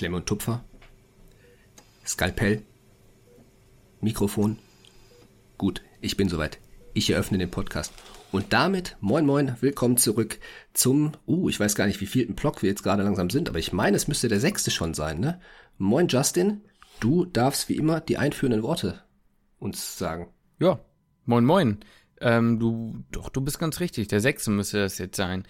[0.00, 0.64] Klemme und Tupfer,
[2.06, 2.62] Skalpell,
[4.00, 4.58] Mikrofon.
[5.58, 6.58] Gut, ich bin soweit.
[6.94, 7.92] Ich eröffne den Podcast.
[8.32, 10.38] Und damit, moin moin, willkommen zurück
[10.72, 13.58] zum, uh, ich weiß gar nicht, wie vielten Block wir jetzt gerade langsam sind, aber
[13.58, 15.38] ich meine, es müsste der sechste schon sein, ne?
[15.76, 16.62] Moin Justin,
[17.00, 19.02] du darfst wie immer die einführenden Worte
[19.58, 20.28] uns sagen.
[20.60, 20.80] Ja,
[21.26, 21.80] moin moin.
[22.22, 24.08] Ähm, du, doch, du bist ganz richtig.
[24.08, 25.44] Der sechste müsste das jetzt sein.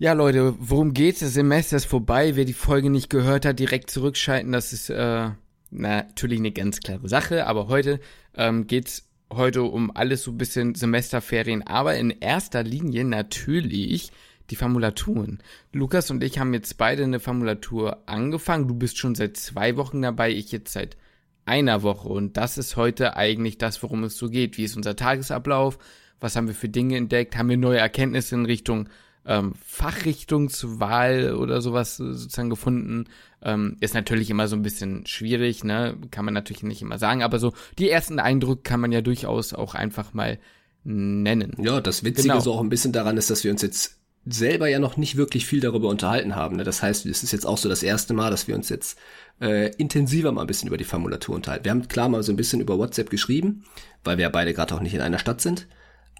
[0.00, 1.18] Ja, Leute, worum geht's?
[1.18, 2.36] Das Semester ist vorbei.
[2.36, 4.52] Wer die Folge nicht gehört hat, direkt zurückschalten.
[4.52, 5.30] Das ist äh,
[5.72, 7.48] natürlich eine ganz klare Sache.
[7.48, 7.98] Aber heute
[8.36, 11.66] ähm, geht's heute um alles so ein bisschen Semesterferien.
[11.66, 14.12] Aber in erster Linie natürlich
[14.50, 15.42] die Formulaturen.
[15.72, 18.68] Lukas und ich haben jetzt beide eine Formulatur angefangen.
[18.68, 20.96] Du bist schon seit zwei Wochen dabei, ich jetzt seit
[21.44, 22.08] einer Woche.
[22.08, 24.58] Und das ist heute eigentlich das, worum es so geht.
[24.58, 25.76] Wie ist unser Tagesablauf?
[26.20, 27.36] Was haben wir für Dinge entdeckt?
[27.36, 28.88] Haben wir neue Erkenntnisse in Richtung
[29.28, 33.04] ähm, Fachrichtungswahl oder sowas sozusagen gefunden?
[33.42, 35.96] Ähm, ist natürlich immer so ein bisschen schwierig, ne?
[36.10, 39.54] Kann man natürlich nicht immer sagen, aber so die ersten Eindrücke kann man ja durchaus
[39.54, 40.38] auch einfach mal
[40.82, 41.52] nennen.
[41.58, 42.40] Ja, das Witzige genau.
[42.40, 45.46] so auch ein bisschen daran ist, dass wir uns jetzt selber ja noch nicht wirklich
[45.46, 46.56] viel darüber unterhalten haben.
[46.56, 46.64] Ne?
[46.64, 48.98] Das heißt, es ist jetzt auch so das erste Mal, dass wir uns jetzt
[49.40, 51.64] äh, intensiver mal ein bisschen über die Formulatur unterhalten.
[51.64, 53.64] Wir haben klar mal so ein bisschen über WhatsApp geschrieben,
[54.04, 55.66] weil wir ja beide gerade auch nicht in einer Stadt sind.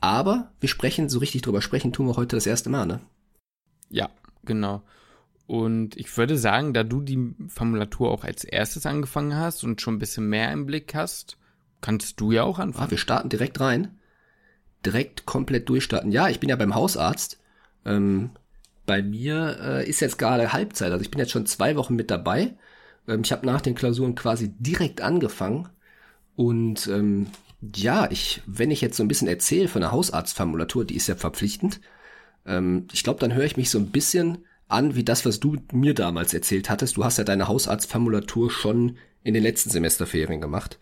[0.01, 3.01] Aber wir sprechen, so richtig drüber sprechen, tun wir heute das erste Mal, ne?
[3.91, 4.11] Ja,
[4.45, 4.83] genau.
[5.47, 9.95] Und ich würde sagen, da du die Formulatur auch als erstes angefangen hast und schon
[9.95, 11.39] ein bisschen mehr im Blick hast,
[11.81, 12.89] kannst du ja auch anfangen.
[12.89, 13.99] Ah, wir starten direkt rein.
[14.85, 16.13] Direkt komplett durchstarten.
[16.13, 17.41] Ja, ich bin ja beim Hausarzt
[17.85, 18.31] ähm,
[18.87, 22.11] bei mir äh, ist jetzt gerade Halbzeit, also ich bin jetzt schon zwei Wochen mit
[22.11, 22.57] dabei.
[23.07, 25.69] Ähm, ich habe nach den Klausuren quasi direkt angefangen
[26.37, 27.29] und ähm,
[27.61, 31.17] ja, ich, wenn ich jetzt so ein bisschen erzähle von der Hausarztformulatur, die ist ja
[31.17, 31.81] verpflichtend,
[32.47, 35.57] ähm, ich glaube, dann höre ich mich so ein bisschen an wie das, was du
[35.73, 36.97] mir damals erzählt hattest.
[36.97, 40.79] Du hast ja deine Hausarztformulatur schon in den letzten Semesterferien gemacht.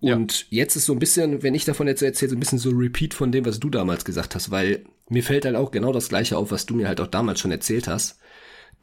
[0.00, 0.62] Und ja.
[0.62, 3.14] jetzt ist so ein bisschen, wenn ich davon jetzt erzähle, so ein bisschen so Repeat
[3.14, 6.36] von dem, was du damals gesagt hast, weil mir fällt halt auch genau das Gleiche
[6.36, 8.18] auf, was du mir halt auch damals schon erzählt hast.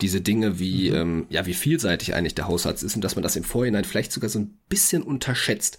[0.01, 0.95] Diese Dinge wie, mhm.
[0.95, 4.11] ähm, ja, wie vielseitig eigentlich der Hausarzt ist und dass man das im Vorhinein vielleicht
[4.11, 5.77] sogar so ein bisschen unterschätzt.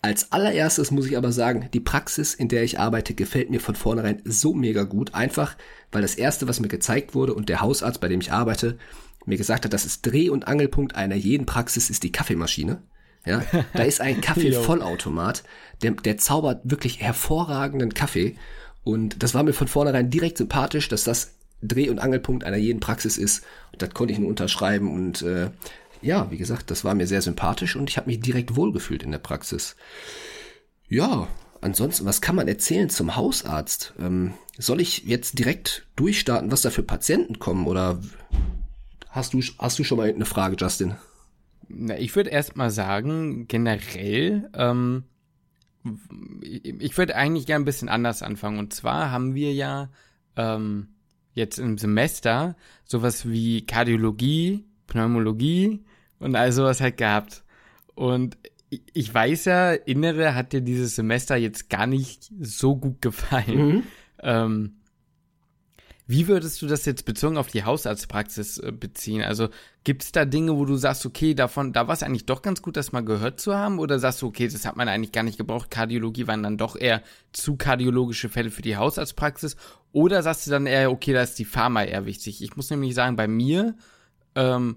[0.00, 3.74] Als allererstes muss ich aber sagen, die Praxis, in der ich arbeite, gefällt mir von
[3.74, 5.14] vornherein so mega gut.
[5.14, 5.56] Einfach,
[5.90, 8.78] weil das erste, was mir gezeigt wurde und der Hausarzt, bei dem ich arbeite,
[9.26, 12.80] mir gesagt hat, das ist Dreh- und Angelpunkt einer jeden Praxis ist die Kaffeemaschine.
[13.26, 13.42] Ja,
[13.74, 15.42] da ist ein Kaffee-Vollautomat,
[15.82, 18.36] der, der zaubert wirklich hervorragenden Kaffee.
[18.84, 22.80] Und das war mir von vornherein direkt sympathisch, dass das Dreh- und Angelpunkt einer jeden
[22.80, 23.44] Praxis ist.
[23.72, 24.90] Und das konnte ich nur unterschreiben.
[24.90, 25.50] Und äh,
[26.02, 29.10] ja, wie gesagt, das war mir sehr sympathisch und ich habe mich direkt wohlgefühlt in
[29.10, 29.76] der Praxis.
[30.88, 31.28] Ja,
[31.60, 33.94] ansonsten, was kann man erzählen zum Hausarzt?
[33.98, 37.66] Ähm, soll ich jetzt direkt durchstarten, was da für Patienten kommen?
[37.66, 38.00] Oder
[39.10, 40.96] hast du, hast du schon mal eine Frage, Justin?
[41.68, 45.04] Na, ich würde erstmal sagen, generell, ähm,
[46.42, 48.58] ich würde eigentlich gerne ein bisschen anders anfangen.
[48.58, 49.90] Und zwar haben wir ja
[50.36, 50.88] ähm,
[51.34, 55.84] jetzt im Semester sowas wie Kardiologie, Pneumologie
[56.18, 57.44] und all sowas halt gehabt.
[57.94, 58.36] Und
[58.70, 63.68] ich weiß ja, Innere hat dir dieses Semester jetzt gar nicht so gut gefallen.
[63.68, 63.82] Mhm.
[64.20, 64.74] Ähm,
[66.10, 69.22] wie würdest du das jetzt bezogen auf die Hausarztpraxis äh, beziehen?
[69.22, 69.48] Also
[69.84, 72.62] gibt es da Dinge, wo du sagst, okay, davon, da war es eigentlich doch ganz
[72.62, 73.78] gut, das mal gehört zu haben?
[73.78, 76.76] Oder sagst du, okay, das hat man eigentlich gar nicht gebraucht, Kardiologie waren dann doch
[76.76, 79.56] eher zu kardiologische Fälle für die Hausarztpraxis?
[79.92, 82.42] Oder sagst du dann eher, okay, da ist die Pharma eher wichtig?
[82.42, 83.74] Ich muss nämlich sagen, bei mir
[84.38, 84.76] ähm,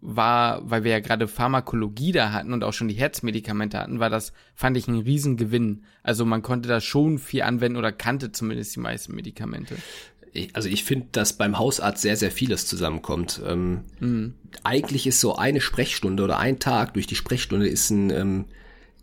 [0.00, 4.10] war, weil wir ja gerade Pharmakologie da hatten und auch schon die Herzmedikamente hatten, war
[4.10, 5.84] das, fand ich, ein Riesengewinn.
[6.02, 9.76] Also man konnte da schon viel anwenden oder kannte zumindest die meisten Medikamente
[10.52, 13.40] also ich finde, dass beim Hausarzt sehr, sehr vieles zusammenkommt.
[13.46, 14.34] Ähm, mhm.
[14.64, 18.44] Eigentlich ist so eine Sprechstunde oder ein Tag durch die Sprechstunde ist ein, ähm,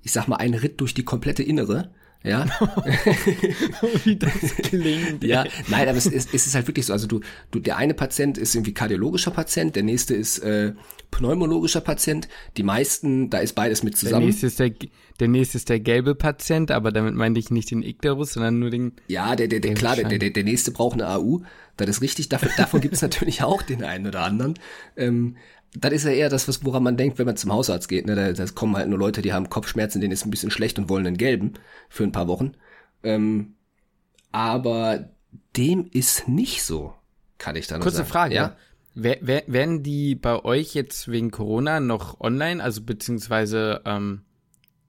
[0.04, 1.92] ich sag mal, ein Ritt durch die komplette Innere.
[2.24, 2.46] Ja.
[4.04, 5.24] Wie das klingt.
[5.24, 6.94] ja, nein, aber es ist, es ist halt wirklich so.
[6.94, 10.74] Also du, du, der eine Patient ist irgendwie kardiologischer Patient, der nächste ist äh,
[11.10, 12.28] pneumologischer Patient.
[12.58, 14.22] Die meisten, da ist beides mit zusammen.
[14.22, 14.72] Der nächste ist der,
[15.20, 18.70] der nächste ist der gelbe Patient, aber damit meinte ich nicht den Icterus, sondern nur
[18.70, 18.94] den.
[19.08, 21.42] Ja, der, der, der klar, der, der, der nächste braucht eine AU.
[21.78, 22.30] Das ist richtig.
[22.30, 24.56] Davon, davon gibt es natürlich auch den einen oder anderen.
[24.96, 25.38] Ähm,
[25.74, 28.06] das ist ja eher das, was, woran man denkt, wenn man zum Hausarzt geht.
[28.06, 28.16] Ne?
[28.16, 30.90] Da, da kommen halt nur Leute, die haben Kopfschmerzen, denen ist ein bisschen schlecht und
[30.90, 31.54] wollen einen gelben
[31.90, 32.54] für ein paar Wochen.
[33.04, 33.56] Ähm,
[34.32, 35.10] aber
[35.56, 36.94] dem ist nicht so,
[37.38, 38.08] kann ich da noch Kurze sagen.
[38.08, 38.56] Kurze Frage, ja?
[38.94, 44.24] Werden die bei euch jetzt wegen Corona noch online, also beziehungsweise ähm,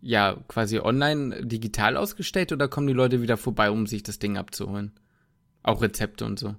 [0.00, 4.37] ja quasi online digital ausgestellt oder kommen die Leute wieder vorbei, um sich das Ding
[4.37, 4.90] abzuholen?
[5.62, 6.56] Auch Rezepte und so.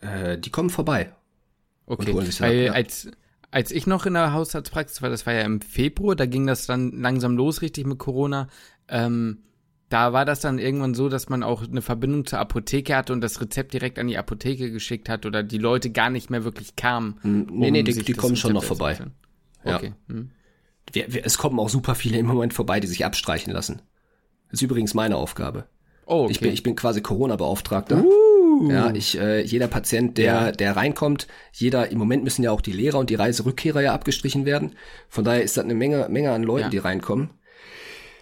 [0.00, 1.14] Äh, die kommen vorbei.
[1.86, 2.72] Okay, weil ab, ja.
[2.72, 3.10] als
[3.54, 6.66] als ich noch in der Haushaltspraxis war, das war ja im Februar, da ging das
[6.66, 8.48] dann langsam los, richtig mit Corona.
[8.88, 9.44] Ähm,
[9.88, 13.20] da war das dann irgendwann so, dass man auch eine Verbindung zur Apotheke hatte und
[13.20, 16.74] das Rezept direkt an die Apotheke geschickt hat oder die Leute gar nicht mehr wirklich
[16.74, 17.20] kamen.
[17.20, 18.98] Hm, nee, um nee, die, die kommen schon noch vorbei.
[19.64, 19.76] Ja.
[19.76, 19.92] Okay.
[20.08, 20.32] Hm.
[20.92, 23.82] Wir, wir, es kommen auch super viele im Moment vorbei, die sich abstreichen lassen.
[24.50, 25.68] Das ist übrigens meine Aufgabe.
[26.06, 26.32] Oh, okay.
[26.32, 28.02] ich, bin, ich bin quasi Corona-Beauftragter.
[28.02, 28.34] Uh.
[28.68, 30.52] Ja, ich, äh, jeder Patient, der, ja.
[30.52, 34.44] der reinkommt, jeder, im Moment müssen ja auch die Lehrer und die Reiserückkehrer ja abgestrichen
[34.44, 34.76] werden.
[35.08, 36.70] Von daher ist das eine Menge, Menge an Leuten, ja.
[36.70, 37.30] die reinkommen,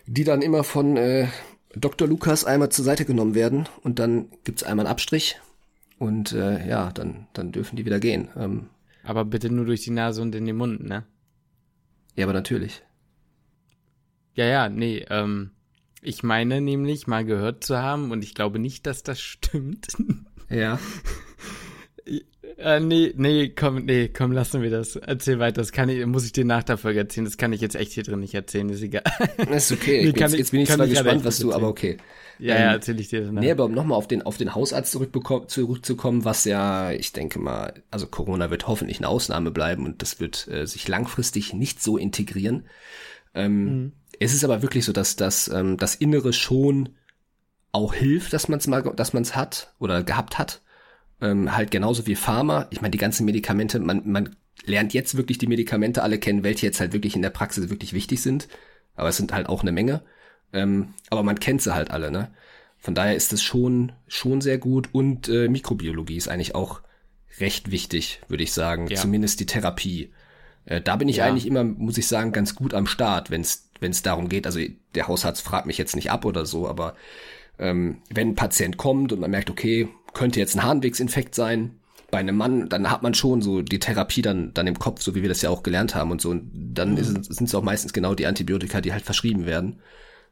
[0.06, 1.28] die dann immer von äh,
[1.74, 2.08] Dr.
[2.08, 5.38] Lukas einmal zur Seite genommen werden und dann gibt's einmal einen Abstrich
[5.98, 8.28] und äh, ja, dann, dann dürfen die wieder gehen.
[8.36, 8.66] Ähm,
[9.04, 11.04] aber bitte nur durch die Nase und in den Mund, ne?
[12.14, 12.82] Ja, aber natürlich.
[14.34, 15.50] Ja, ja, nee, ähm,
[16.02, 19.88] ich meine nämlich mal gehört zu haben, und ich glaube nicht, dass das stimmt.
[20.50, 20.78] Ja.
[22.58, 24.96] äh, nee, nee, komm, nee, komm, lassen wir das.
[24.96, 25.62] Erzähl weiter.
[25.62, 27.24] Das kann ich, muss ich dir nach der Folge erzählen.
[27.24, 28.68] Das kann ich jetzt echt hier drin nicht erzählen.
[28.68, 29.02] Ist egal.
[29.38, 30.02] Das ist okay.
[30.02, 31.62] nee, jetzt, jetzt, bin ich zwar gespannt, was du, erzählen.
[31.62, 31.96] aber okay.
[32.38, 33.22] Ja, ähm, ja, erzähl ich dir.
[33.22, 33.36] Dann.
[33.36, 37.72] Nee, aber um nochmal auf den, auf den Hausarzt zurückzukommen, was ja, ich denke mal,
[37.90, 41.96] also Corona wird hoffentlich eine Ausnahme bleiben und das wird äh, sich langfristig nicht so
[41.96, 42.66] integrieren.
[43.34, 43.92] Ähm, mhm.
[44.22, 46.90] Es ist aber wirklich so, dass das, ähm, das Innere schon
[47.72, 50.60] auch hilft, dass man es mal, dass man es hat oder gehabt hat.
[51.20, 52.66] Ähm, halt genauso wie Pharma.
[52.70, 56.66] Ich meine, die ganzen Medikamente, man, man lernt jetzt wirklich die Medikamente alle kennen, welche
[56.66, 58.48] jetzt halt wirklich in der Praxis wirklich wichtig sind.
[58.94, 60.02] Aber es sind halt auch eine Menge.
[60.52, 62.30] Ähm, aber man kennt sie halt alle, ne?
[62.76, 64.88] Von daher ist es schon, schon sehr gut.
[64.92, 66.80] Und äh, Mikrobiologie ist eigentlich auch
[67.38, 68.88] recht wichtig, würde ich sagen.
[68.88, 68.96] Ja.
[68.96, 70.12] Zumindest die Therapie.
[70.64, 71.26] Äh, da bin ich ja.
[71.26, 74.46] eigentlich immer, muss ich sagen, ganz gut am Start, wenn es wenn es darum geht.
[74.46, 74.60] Also
[74.94, 76.94] der Hausarzt fragt mich jetzt nicht ab oder so, aber
[77.58, 81.78] ähm, wenn ein Patient kommt und man merkt, okay, könnte jetzt ein Harnwegsinfekt sein,
[82.12, 85.14] bei einem Mann, dann hat man schon so die Therapie dann, dann im Kopf, so
[85.14, 86.28] wie wir das ja auch gelernt haben und so.
[86.28, 87.22] Und dann mhm.
[87.22, 89.80] sind es auch meistens genau die Antibiotika, die halt verschrieben werden.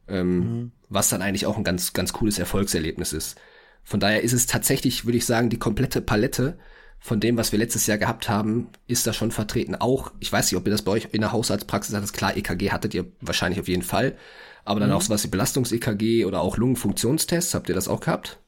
[0.06, 0.72] Ähm, mhm.
[0.90, 3.40] Was dann eigentlich auch ein ganz, ganz cooles Erfolgserlebnis ist.
[3.82, 6.58] Von daher ist es tatsächlich, würde ich sagen, die komplette Palette
[7.00, 9.74] von dem, was wir letztes Jahr gehabt haben, ist da schon vertreten.
[9.74, 12.12] Auch, ich weiß nicht, ob ihr das bei euch in der Haushaltspraxis hattet.
[12.12, 14.16] Klar, EKG hattet ihr wahrscheinlich auf jeden Fall.
[14.64, 14.96] Aber dann mhm.
[14.96, 17.54] auch sowas wie Belastungs-EKG oder auch Lungenfunktionstests.
[17.54, 18.38] Habt ihr das auch gehabt?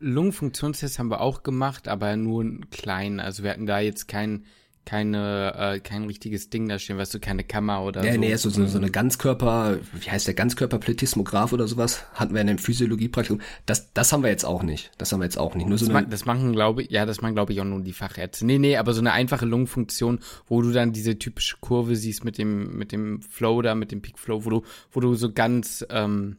[0.00, 3.20] Lungenfunktionstests haben wir auch gemacht, aber nur klein.
[3.20, 4.46] Also wir hatten da jetzt keinen
[4.84, 8.20] keine, äh, kein richtiges Ding da stehen, weißt du, keine Kammer oder ja, so.
[8.20, 12.48] Nee, so, so, so eine Ganzkörper, wie heißt der, Ganzkörperpletismograph oder sowas, hatten wir in
[12.48, 13.40] dem Physiologiepraktikum.
[13.64, 14.90] Das, das haben wir jetzt auch nicht.
[14.98, 15.68] Das haben wir jetzt auch nicht.
[15.68, 17.80] Nur so das, eine, das machen, glaube ich, ja, das machen, glaube ich, auch nur
[17.80, 18.44] die Fachärzte.
[18.44, 22.38] Nee, nee, aber so eine einfache Lungenfunktion, wo du dann diese typische Kurve siehst mit
[22.38, 25.86] dem, mit dem Flow da, mit dem Peak Flow, wo du, wo du so ganz,
[25.90, 26.38] ähm,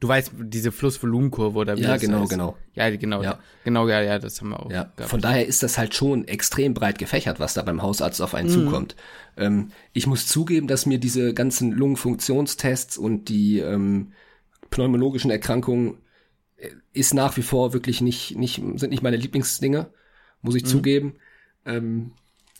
[0.00, 2.30] Du weißt, diese Flussvolumenkurve oder wie Ja, genau, heißt.
[2.30, 2.56] genau.
[2.74, 3.22] Ja, genau.
[3.22, 3.40] Ja.
[3.64, 4.70] Genau, ja, ja, das haben wir auch.
[4.70, 4.92] Ja.
[4.98, 8.48] Von daher ist das halt schon extrem breit gefächert, was da beim Hausarzt auf einen
[8.48, 8.52] mhm.
[8.52, 8.96] zukommt.
[9.36, 14.12] Ähm, ich muss zugeben, dass mir diese ganzen Lungenfunktionstests und die ähm,
[14.70, 15.98] pneumologischen Erkrankungen
[16.58, 19.90] äh, ist nach wie vor wirklich nicht, nicht, sind nicht meine Lieblingsdinge,
[20.42, 20.68] muss ich mhm.
[20.68, 21.14] zugeben.
[21.66, 22.12] Ähm,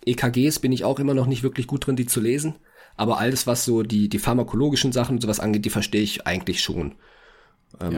[0.05, 2.57] EKGs bin ich auch immer noch nicht wirklich gut drin, die zu lesen.
[2.97, 6.61] Aber alles, was so die, die pharmakologischen Sachen und sowas angeht, die verstehe ich eigentlich
[6.61, 6.97] schon.
[7.81, 7.93] Ähm,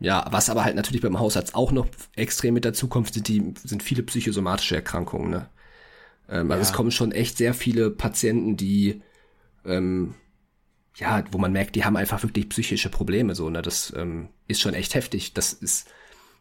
[0.00, 0.22] ja.
[0.24, 1.86] ja, was aber halt natürlich beim Hausarzt auch noch
[2.16, 5.48] extrem mit der Zukunft sind, die, sind viele psychosomatische Erkrankungen, ne?
[6.28, 6.68] Ähm, also ja.
[6.68, 9.02] es kommen schon echt sehr viele Patienten, die,
[9.64, 10.14] ähm,
[10.96, 13.62] ja, wo man merkt, die haben einfach wirklich psychische Probleme, so, ne?
[13.62, 15.34] Das ähm, ist schon echt heftig.
[15.34, 15.88] Das ist,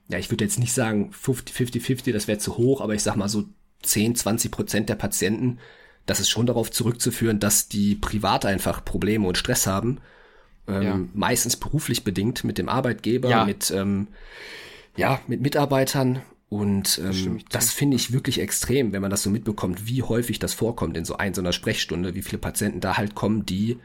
[0.07, 3.29] ja, ich würde jetzt nicht sagen 50-50, das wäre zu hoch, aber ich sag mal
[3.29, 3.45] so
[3.83, 5.59] 10, 20 Prozent der Patienten,
[6.05, 9.99] das ist schon darauf zurückzuführen, dass die privat einfach Probleme und Stress haben
[10.67, 10.99] ähm, ja.
[11.13, 13.45] meistens beruflich bedingt mit dem Arbeitgeber, ja.
[13.45, 14.07] mit ähm,
[14.95, 19.31] ja mit Mitarbeitern und ähm, das, das finde ich wirklich extrem, wenn man das so
[19.31, 22.95] mitbekommt, wie häufig das vorkommt in so ein so einer Sprechstunde, wie viele Patienten da
[22.95, 23.79] halt kommen, die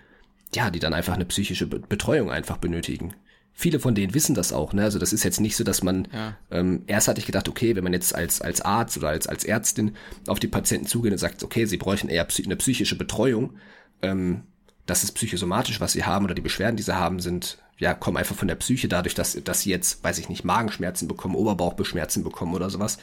[0.54, 3.14] ja, die dann einfach eine psychische Betreuung einfach benötigen.
[3.52, 4.84] Viele von denen wissen das auch, ne?
[4.84, 6.36] Also das ist jetzt nicht so, dass man ja.
[6.50, 9.44] ähm, erst hatte ich gedacht, okay, wenn man jetzt als als Arzt oder als als
[9.44, 13.54] Ärztin auf die Patienten zugeht und sagt, okay, sie bräuchten eher eine psychische Betreuung,
[14.00, 14.42] ähm,
[14.88, 18.16] das ist psychosomatisch, was sie haben oder die Beschwerden, die sie haben, sind, ja, kommen
[18.16, 22.24] einfach von der Psyche dadurch, dass, dass sie jetzt, weiß ich nicht, Magenschmerzen bekommen, Oberbauchbeschmerzen
[22.24, 22.96] bekommen oder sowas.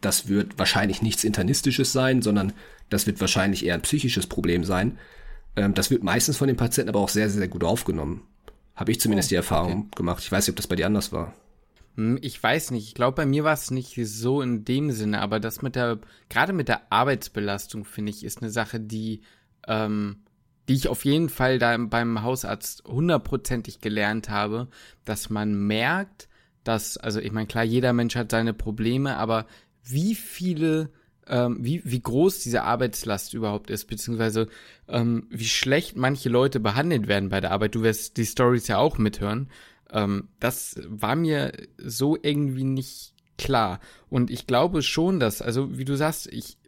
[0.00, 2.54] Das wird wahrscheinlich nichts Internistisches sein, sondern
[2.88, 4.98] das wird wahrscheinlich eher ein psychisches Problem sein.
[5.56, 8.22] Ähm, das wird meistens von den Patienten aber auch sehr, sehr, sehr gut aufgenommen.
[8.74, 9.96] Habe ich zumindest oh, die Erfahrung okay.
[9.96, 10.22] gemacht.
[10.22, 11.34] Ich weiß nicht, ob das bei dir anders war.
[11.96, 12.88] Hm, ich weiß nicht.
[12.88, 15.98] Ich glaube, bei mir war es nicht so in dem Sinne, aber das mit der,
[16.30, 19.20] gerade mit der Arbeitsbelastung, finde ich, ist eine Sache, die
[19.68, 20.20] ähm,
[20.68, 24.68] die ich auf jeden Fall da beim Hausarzt hundertprozentig gelernt habe,
[25.04, 26.28] dass man merkt,
[26.64, 29.46] dass, also ich meine, klar, jeder Mensch hat seine Probleme, aber
[29.84, 30.90] wie viele
[31.28, 34.48] ähm, wie, wie groß diese Arbeitslast überhaupt ist, beziehungsweise
[34.88, 37.74] ähm, wie schlecht manche Leute behandelt werden bei der Arbeit.
[37.74, 39.48] Du wirst die Stories ja auch mithören.
[39.90, 43.80] Ähm, das war mir so irgendwie nicht klar.
[44.08, 46.58] Und ich glaube schon, dass, also wie du sagst, ich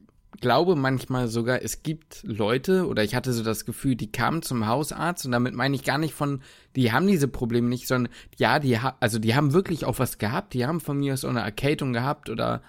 [0.40, 4.66] glaube manchmal sogar, es gibt Leute, oder ich hatte so das Gefühl, die kamen zum
[4.66, 6.42] Hausarzt und damit meine ich gar nicht von,
[6.76, 10.54] die haben diese Probleme nicht, sondern ja, die also die haben wirklich auch was gehabt,
[10.54, 12.62] die haben von mir aus auch eine Erkältung gehabt oder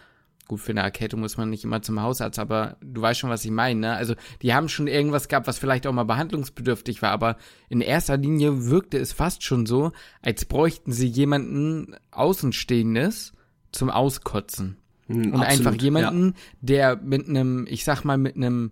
[0.50, 3.46] gut, für eine Erkältung muss man nicht immer zum Hausarzt, aber du weißt schon, was
[3.46, 3.94] ich meine, ne?
[3.94, 7.38] Also, die haben schon irgendwas gehabt, was vielleicht auch mal behandlungsbedürftig war, aber
[7.70, 13.34] in erster Linie wirkte es fast schon so, als bräuchten sie jemanden Außenstehendes
[13.72, 14.79] zum Auskotzen.
[15.10, 16.34] Mhm, und absolut, einfach jemanden, ja.
[16.62, 18.72] der mit einem, ich sag mal, mit einem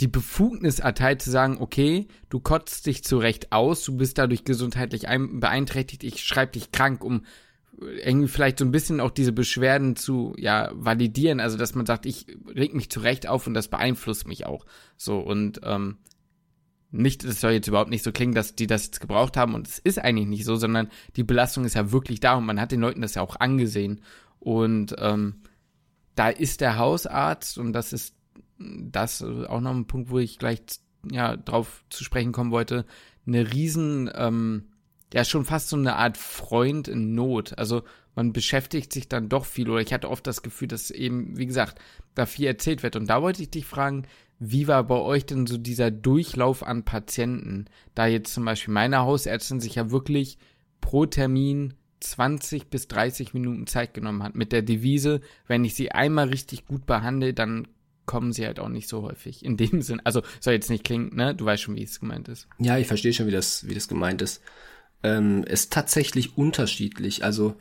[0.00, 5.02] die Befugnis erteilt zu sagen, okay, du kotzt dich zurecht aus, du bist dadurch gesundheitlich
[5.02, 7.22] beeinträchtigt, ich schreibe dich krank, um
[7.80, 12.06] irgendwie vielleicht so ein bisschen auch diese Beschwerden zu ja validieren, also dass man sagt,
[12.06, 14.64] ich reg mich zurecht auf und das beeinflusst mich auch.
[14.96, 15.98] So und ähm,
[16.90, 19.66] nicht, es soll jetzt überhaupt nicht so klingen, dass die das jetzt gebraucht haben und
[19.66, 22.72] es ist eigentlich nicht so, sondern die Belastung ist ja wirklich da und man hat
[22.72, 24.00] den Leuten das ja auch angesehen
[24.44, 25.40] und ähm,
[26.14, 28.14] da ist der Hausarzt und das ist
[28.58, 30.60] das auch noch ein Punkt, wo ich gleich
[31.10, 32.84] ja drauf zu sprechen kommen wollte,
[33.26, 34.66] eine riesen ähm,
[35.12, 37.58] ja schon fast so eine Art Freund in Not.
[37.58, 37.82] Also
[38.14, 41.46] man beschäftigt sich dann doch viel oder ich hatte oft das Gefühl, dass eben, wie
[41.46, 41.80] gesagt,
[42.14, 42.96] da viel erzählt wird.
[42.96, 44.06] Und da wollte ich dich fragen,
[44.38, 47.64] wie war bei euch denn so dieser Durchlauf an Patienten?
[47.94, 50.38] Da jetzt zum Beispiel meine Hausärztin sich ja wirklich
[50.80, 55.92] pro Termin 20 bis 30 Minuten Zeit genommen hat mit der Devise, wenn ich sie
[55.92, 57.68] einmal richtig gut behandle, dann
[58.06, 59.44] kommen sie halt auch nicht so häufig.
[59.44, 61.34] In dem Sinn, also soll jetzt nicht klingen, ne?
[61.34, 62.48] Du weißt schon, wie es gemeint ist.
[62.58, 64.42] Ja, ich verstehe schon, wie das, wie das gemeint ist
[65.04, 67.22] ähm, ist tatsächlich unterschiedlich.
[67.22, 67.54] Also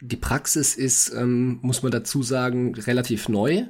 [0.00, 3.64] die Praxis ist, ähm, muss man dazu sagen, relativ neu.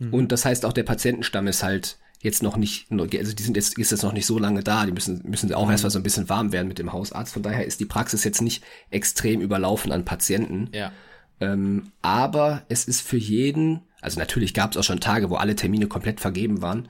[0.00, 0.12] Mhm.
[0.12, 3.76] Und das heißt auch der Patientenstamm ist halt jetzt noch nicht, also die sind jetzt,
[3.76, 5.72] ist jetzt noch nicht so lange da, die müssen, müssen auch mhm.
[5.72, 7.34] erstmal so ein bisschen warm werden mit dem Hausarzt.
[7.34, 10.70] Von daher ist die Praxis jetzt nicht extrem überlaufen an Patienten.
[10.72, 10.92] Ja.
[11.40, 15.56] Ähm, aber es ist für jeden, also natürlich gab es auch schon Tage, wo alle
[15.56, 16.88] Termine komplett vergeben waren.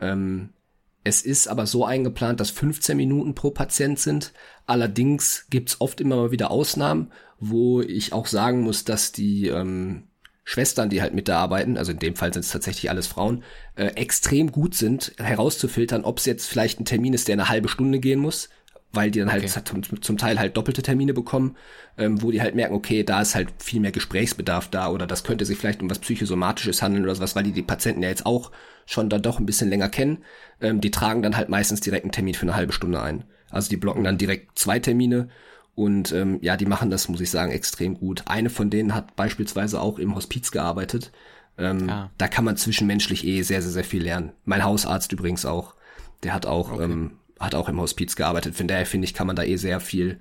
[0.00, 0.48] Ähm,
[1.04, 4.32] es ist aber so eingeplant, dass 15 Minuten pro Patient sind.
[4.66, 10.04] Allerdings gibt's oft immer mal wieder Ausnahmen, wo ich auch sagen muss, dass die ähm,
[10.44, 13.44] Schwestern, die halt mit da arbeiten, also in dem Fall sind es tatsächlich alles Frauen,
[13.76, 17.68] äh, extrem gut sind, herauszufiltern, ob es jetzt vielleicht ein Termin ist, der eine halbe
[17.68, 18.48] Stunde gehen muss,
[18.92, 19.52] weil die dann halt okay.
[19.54, 21.56] halt zum, zum, Teil halt doppelte Termine bekommen,
[21.96, 25.24] ähm, wo die halt merken, okay, da ist halt viel mehr Gesprächsbedarf da oder das
[25.24, 28.26] könnte sich vielleicht um was Psychosomatisches handeln oder sowas, weil die die Patienten ja jetzt
[28.26, 28.50] auch
[28.84, 30.18] schon dann doch ein bisschen länger kennen.
[30.60, 33.24] Ähm, die tragen dann halt meistens direkt einen Termin für eine halbe Stunde ein.
[33.48, 35.28] Also die blocken dann direkt zwei Termine
[35.74, 38.24] und ähm, ja, die machen das, muss ich sagen, extrem gut.
[38.26, 41.12] Eine von denen hat beispielsweise auch im Hospiz gearbeitet.
[41.56, 42.10] Ähm, ah.
[42.18, 44.32] Da kann man zwischenmenschlich eh sehr, sehr, sehr viel lernen.
[44.44, 45.74] Mein Hausarzt übrigens auch.
[46.22, 46.84] Der hat auch okay.
[46.84, 48.54] ähm, hat auch im Hospiz gearbeitet.
[48.54, 50.20] Von daher finde ich, kann man da eh sehr viel,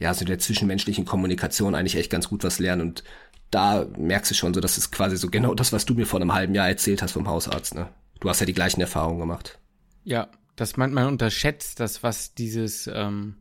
[0.00, 2.82] ja, so der zwischenmenschlichen Kommunikation eigentlich echt ganz gut was lernen.
[2.82, 3.04] Und
[3.50, 6.20] da merkst du schon so, das ist quasi so genau das, was du mir vor
[6.20, 7.88] einem halben Jahr erzählt hast vom Hausarzt, ne?
[8.18, 9.58] Du hast ja die gleichen Erfahrungen gemacht.
[10.04, 13.36] Ja, dass man, man unterschätzt das, was dieses, ähm,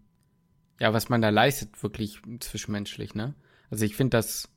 [0.80, 3.34] ja, was man da leistet, wirklich zwischenmenschlich, ne?
[3.70, 4.50] Also ich finde das,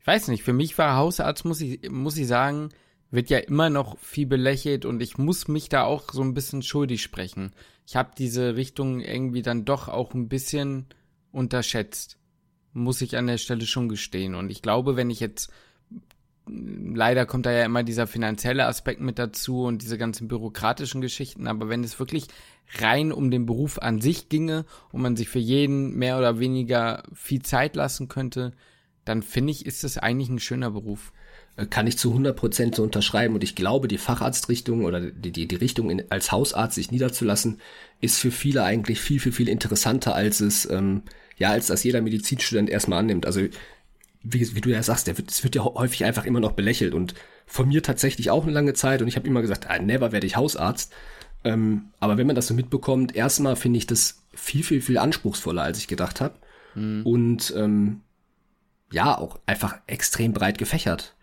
[0.00, 2.70] ich weiß nicht, für mich war Hausarzt, muss ich, muss ich sagen,
[3.10, 6.62] wird ja immer noch viel belächelt und ich muss mich da auch so ein bisschen
[6.62, 7.52] schuldig sprechen.
[7.86, 10.86] Ich habe diese Richtung irgendwie dann doch auch ein bisschen
[11.30, 12.18] unterschätzt.
[12.72, 14.34] Muss ich an der Stelle schon gestehen.
[14.34, 15.52] Und ich glaube, wenn ich jetzt
[16.46, 21.46] leider kommt da ja immer dieser finanzielle Aspekt mit dazu und diese ganzen bürokratischen Geschichten,
[21.46, 22.26] aber wenn es wirklich
[22.80, 27.02] rein um den Beruf an sich ginge und man sich für jeden mehr oder weniger
[27.14, 28.52] viel Zeit lassen könnte,
[29.04, 31.12] dann finde ich, ist es eigentlich ein schöner Beruf.
[31.56, 35.32] Äh, kann ich zu 100 Prozent so unterschreiben und ich glaube, die Facharztrichtung oder die,
[35.32, 37.60] die, die Richtung in, als Hausarzt sich niederzulassen,
[38.00, 41.02] ist für viele eigentlich viel, viel, viel interessanter, als es, ähm,
[41.36, 43.26] ja, als das jeder Medizinstudent erstmal annimmt.
[43.26, 43.42] Also,
[44.22, 46.94] wie, wie du ja sagst, der wird, es wird ja häufig einfach immer noch belächelt
[46.94, 47.14] und
[47.44, 50.26] von mir tatsächlich auch eine lange Zeit und ich habe immer gesagt, ah, never werde
[50.26, 50.92] ich Hausarzt.
[51.44, 55.62] Ähm, aber wenn man das so mitbekommt, erstmal finde ich das viel, viel, viel anspruchsvoller,
[55.62, 56.34] als ich gedacht habe.
[56.74, 57.04] Mhm.
[57.04, 58.00] Und ähm,
[58.90, 61.14] ja, auch einfach extrem breit gefächert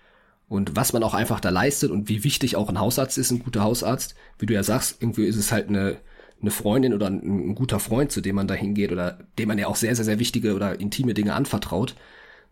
[0.49, 3.43] und was man auch einfach da leistet und wie wichtig auch ein Hausarzt ist, ein
[3.43, 4.15] guter Hausarzt.
[4.39, 5.97] Wie du ja sagst, irgendwie ist es halt eine,
[6.41, 9.59] eine Freundin oder ein, ein guter Freund, zu dem man da hingeht oder dem man
[9.59, 11.95] ja auch sehr, sehr, sehr wichtige oder intime Dinge anvertraut.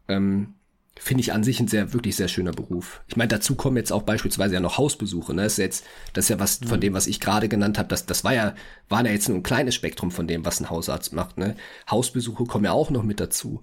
[0.08, 0.54] Ähm,
[1.00, 3.02] Finde ich an sich ein sehr, wirklich sehr schöner Beruf.
[3.08, 5.34] Ich meine, dazu kommen jetzt auch beispielsweise ja noch Hausbesuche.
[5.34, 5.44] Ne?
[5.44, 6.82] Das ist jetzt, das ist ja was von mhm.
[6.82, 7.90] dem, was ich gerade genannt habe.
[7.90, 8.56] Das, das war ja,
[8.90, 11.38] waren ja jetzt nur ein kleines Spektrum von dem, was ein Hausarzt macht.
[11.38, 11.56] Ne?
[11.90, 13.62] Hausbesuche kommen ja auch noch mit dazu.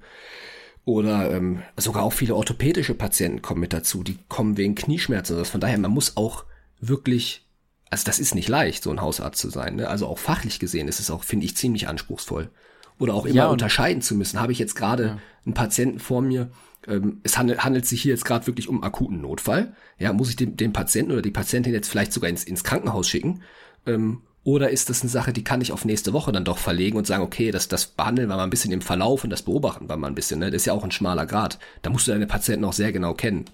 [0.85, 5.37] Oder ähm, sogar auch viele orthopädische Patienten kommen mit dazu, die kommen wegen Knieschmerzen.
[5.37, 6.45] Also von daher, man muss auch
[6.81, 7.47] wirklich,
[7.91, 9.77] also das ist nicht leicht, so ein Hausarzt zu sein.
[9.77, 9.89] Ne?
[9.89, 12.51] Also auch fachlich gesehen ist es auch, finde ich, ziemlich anspruchsvoll.
[12.99, 14.41] Oder auch immer ja, unterscheiden zu müssen.
[14.41, 15.19] Habe ich jetzt gerade ja.
[15.45, 16.51] einen Patienten vor mir,
[16.87, 19.75] ähm, es handelt, handelt sich hier jetzt gerade wirklich um akuten Notfall.
[19.99, 23.09] Ja, muss ich den, den Patienten oder die Patientin jetzt vielleicht sogar ins, ins Krankenhaus
[23.09, 23.43] schicken?
[23.87, 26.99] Ähm, oder ist das eine Sache, die kann ich auf nächste Woche dann doch verlegen
[26.99, 29.89] und sagen, okay, das, das behandeln wir mal ein bisschen im Verlauf und das beobachten
[29.89, 30.39] wir mal ein bisschen.
[30.39, 30.51] Ne?
[30.51, 31.59] Das ist ja auch ein schmaler Grad.
[31.81, 33.47] Da musst du deine Patienten auch sehr genau kennen.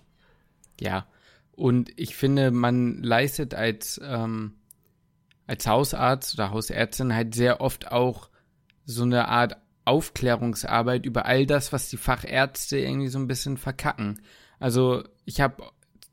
[0.80, 1.06] Ja,
[1.52, 4.54] und ich finde, man leistet als, ähm,
[5.46, 8.28] als Hausarzt oder Hausärztin halt sehr oft auch
[8.84, 9.58] so eine Art
[9.90, 14.22] Aufklärungsarbeit über all das, was die Fachärzte irgendwie so ein bisschen verkacken.
[14.60, 15.64] Also ich habe,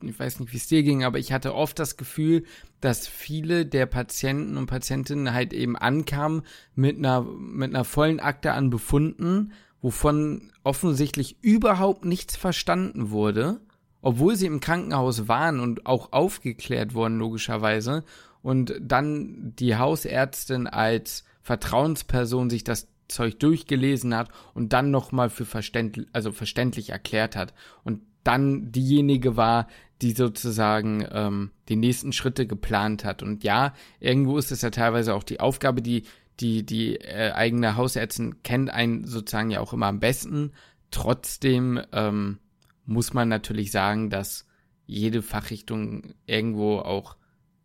[0.01, 2.43] ich weiß nicht, wie es dir ging, aber ich hatte oft das Gefühl,
[2.81, 6.41] dass viele der Patienten und Patientinnen halt eben ankamen
[6.73, 13.59] mit einer, mit einer vollen Akte an Befunden, wovon offensichtlich überhaupt nichts verstanden wurde,
[14.01, 18.03] obwohl sie im Krankenhaus waren und auch aufgeklärt wurden, logischerweise,
[18.41, 25.45] und dann die Hausärztin als Vertrauensperson sich das Zeug durchgelesen hat und dann nochmal für
[25.45, 29.67] verständlich, also verständlich erklärt hat und dann diejenige war,
[30.01, 33.23] die sozusagen ähm, die nächsten Schritte geplant hat.
[33.23, 36.03] Und ja, irgendwo ist es ja teilweise auch die Aufgabe, die
[36.39, 40.51] die die äh, eigene Hausärztin kennt einen sozusagen ja auch immer am besten.
[40.91, 42.37] Trotzdem ähm,
[42.85, 44.45] muss man natürlich sagen, dass
[44.85, 47.17] jede Fachrichtung irgendwo auch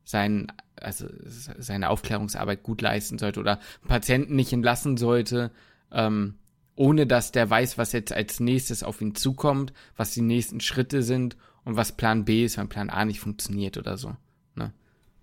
[0.04, 5.50] sein, also seine Aufklärungsarbeit gut leisten sollte oder Patienten nicht entlassen sollte,
[5.90, 6.35] ähm,
[6.75, 11.02] ohne dass der weiß, was jetzt als nächstes auf ihn zukommt, was die nächsten Schritte
[11.02, 14.16] sind und was Plan B ist, wenn Plan A nicht funktioniert oder so.
[14.54, 14.73] Ne?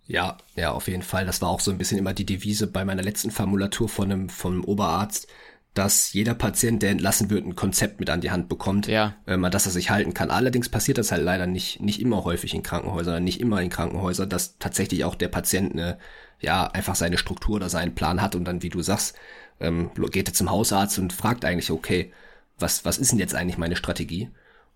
[0.06, 1.26] Ja, ja, auf jeden Fall.
[1.26, 4.28] Das war auch so ein bisschen immer die Devise bei meiner letzten Formulatur von einem,
[4.44, 5.28] einem Oberarzt,
[5.74, 9.16] dass jeder Patient, der entlassen wird, ein Konzept mit an die Hand bekommt, ja.
[9.28, 10.32] ähm, an das er sich halten kann.
[10.32, 14.30] Allerdings passiert das halt leider nicht, nicht immer häufig in Krankenhäusern, nicht immer in Krankenhäusern,
[14.30, 15.98] dass tatsächlich auch der Patient eine,
[16.40, 19.16] ja, einfach seine Struktur oder seinen Plan hat und dann, wie du sagst,
[19.60, 22.12] ähm, geht er zum Hausarzt und fragt eigentlich, okay,
[22.58, 24.30] was, was ist denn jetzt eigentlich meine Strategie?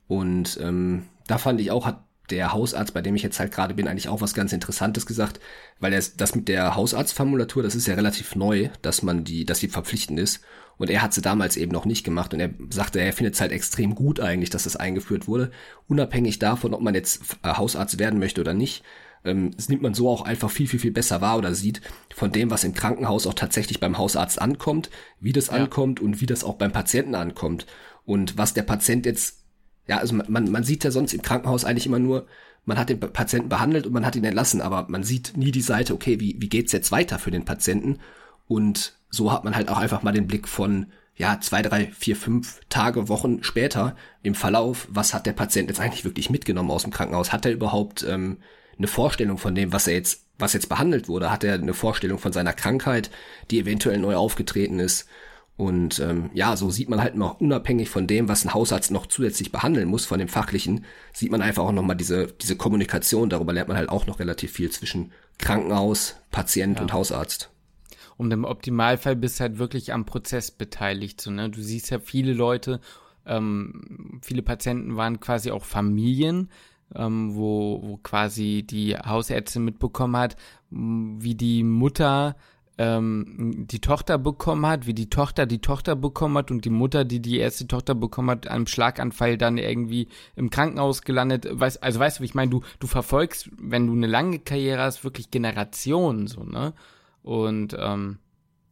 [0.08, 3.74] Und ähm, da fand ich auch, hat der Hausarzt, bei dem ich jetzt halt gerade
[3.74, 5.40] bin, eigentlich auch was ganz Interessantes gesagt,
[5.80, 9.60] weil er das mit der Hausarztformulatur, das ist ja relativ neu, dass man die, dass
[9.60, 10.42] sie verpflichtend ist.
[10.78, 13.42] Und er hat sie damals eben noch nicht gemacht und er sagte, er findet es
[13.42, 15.52] halt extrem gut eigentlich, dass das eingeführt wurde,
[15.88, 18.84] unabhängig davon, ob man jetzt äh, Hausarzt werden möchte oder nicht.
[19.26, 21.82] Ähm, das nimmt man so auch einfach viel, viel, viel besser wahr oder sieht
[22.14, 25.54] von dem, was im Krankenhaus auch tatsächlich beim Hausarzt ankommt, wie das ja.
[25.54, 27.66] ankommt und wie das auch beim Patienten ankommt.
[28.06, 29.44] Und was der Patient jetzt,
[29.88, 32.28] ja, also man, man sieht ja sonst im Krankenhaus eigentlich immer nur,
[32.66, 35.62] man hat den Patienten behandelt und man hat ihn entlassen, aber man sieht nie die
[35.62, 38.00] Seite, okay, wie, wie geht's jetzt weiter für den Patienten?
[38.48, 42.16] Und so hat man halt auch einfach mal den Blick von, ja, zwei, drei, vier,
[42.16, 46.82] fünf Tage, Wochen später im Verlauf, was hat der Patient jetzt eigentlich wirklich mitgenommen aus
[46.82, 47.32] dem Krankenhaus?
[47.32, 48.40] Hat er überhaupt ähm,
[48.78, 51.30] eine Vorstellung von dem, was er jetzt, was jetzt behandelt wurde?
[51.30, 53.12] Hat er eine Vorstellung von seiner Krankheit,
[53.52, 55.08] die eventuell neu aufgetreten ist?
[55.56, 59.06] Und ähm, ja, so sieht man halt noch unabhängig von dem, was ein Hausarzt noch
[59.06, 63.30] zusätzlich behandeln muss, von dem Fachlichen, sieht man einfach auch nochmal diese, diese Kommunikation.
[63.30, 66.82] Darüber lernt man halt auch noch relativ viel zwischen Krankenhaus, Patient ja.
[66.82, 67.53] und Hausarzt.
[68.18, 71.22] Und im Optimalfall bist halt wirklich am Prozess beteiligt.
[71.22, 71.50] So, ne?
[71.50, 72.80] Du siehst ja viele Leute,
[73.26, 76.50] ähm, viele Patienten waren quasi auch Familien,
[76.96, 80.36] ähm, wo, wo quasi die Hausärztin mitbekommen hat,
[80.70, 82.36] wie die Mutter
[82.78, 87.06] ähm, die Tochter bekommen hat, wie die Tochter die Tochter bekommen hat und die Mutter,
[87.06, 91.48] die die erste Tochter bekommen hat, einem Schlaganfall dann irgendwie im Krankenhaus gelandet.
[91.52, 95.04] Weiß, also weißt du, ich meine, du, du verfolgst, wenn du eine lange Karriere hast,
[95.04, 96.74] wirklich Generationen so, ne?
[97.24, 98.20] Und ähm,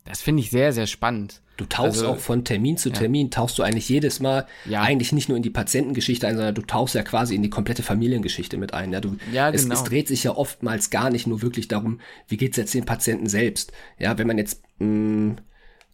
[0.06, 1.42] das finde ich sehr, sehr spannend.
[1.58, 3.32] Du tauchst also, auch von Termin zu Termin, ja.
[3.32, 4.82] tauchst du eigentlich jedes Mal ja.
[4.82, 7.84] eigentlich nicht nur in die Patientengeschichte ein, sondern du tauchst ja quasi in die komplette
[7.84, 8.92] Familiengeschichte mit ein.
[8.92, 9.74] Ja, du, ja genau.
[9.74, 12.86] es, es dreht sich ja oftmals gar nicht nur wirklich darum, wie geht's jetzt dem
[12.86, 13.74] Patienten selbst.
[14.00, 15.36] Ja, wenn man jetzt, mh, mm,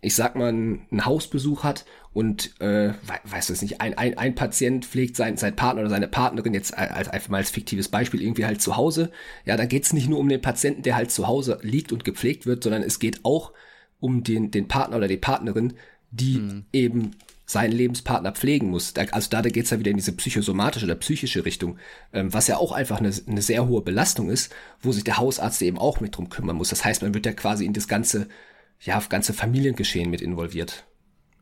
[0.02, 4.36] ich sag mal, einen Hausbesuch hat und, äh, weißt du es nicht, ein, ein, ein
[4.36, 8.22] Patient pflegt sein, sein Partner oder seine Partnerin jetzt als, einfach mal als fiktives Beispiel
[8.22, 9.12] irgendwie halt zu Hause.
[9.46, 12.46] Ja, dann geht's nicht nur um den Patienten, der halt zu Hause liegt und gepflegt
[12.46, 13.54] wird, sondern es geht auch
[14.00, 15.74] um den, den Partner oder die Partnerin,
[16.12, 16.66] die mhm.
[16.72, 17.12] eben
[17.48, 18.94] seinen Lebenspartner pflegen muss.
[18.94, 21.78] Da, also da, da geht's ja wieder in diese psychosomatische oder psychische Richtung,
[22.14, 25.62] ähm, was ja auch einfach eine, eine sehr hohe Belastung ist, wo sich der Hausarzt
[25.62, 26.70] eben auch mit drum kümmern muss.
[26.70, 28.28] Das heißt, man wird ja quasi in das ganze,
[28.82, 30.86] ja, ganze Familiengeschehen mit involviert.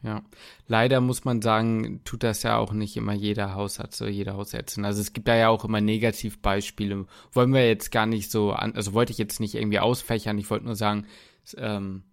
[0.04, 0.22] Ja,
[0.68, 4.86] leider muss man sagen, tut das ja auch nicht immer jeder Hausarzt oder jede Hausärztin.
[4.86, 7.08] Also es gibt da ja auch immer Negativbeispiele.
[7.32, 10.50] Wollen wir jetzt gar nicht so an, also wollte ich jetzt nicht irgendwie ausfächern, ich
[10.52, 11.08] wollte nur sagen,
[11.58, 12.04] ähm,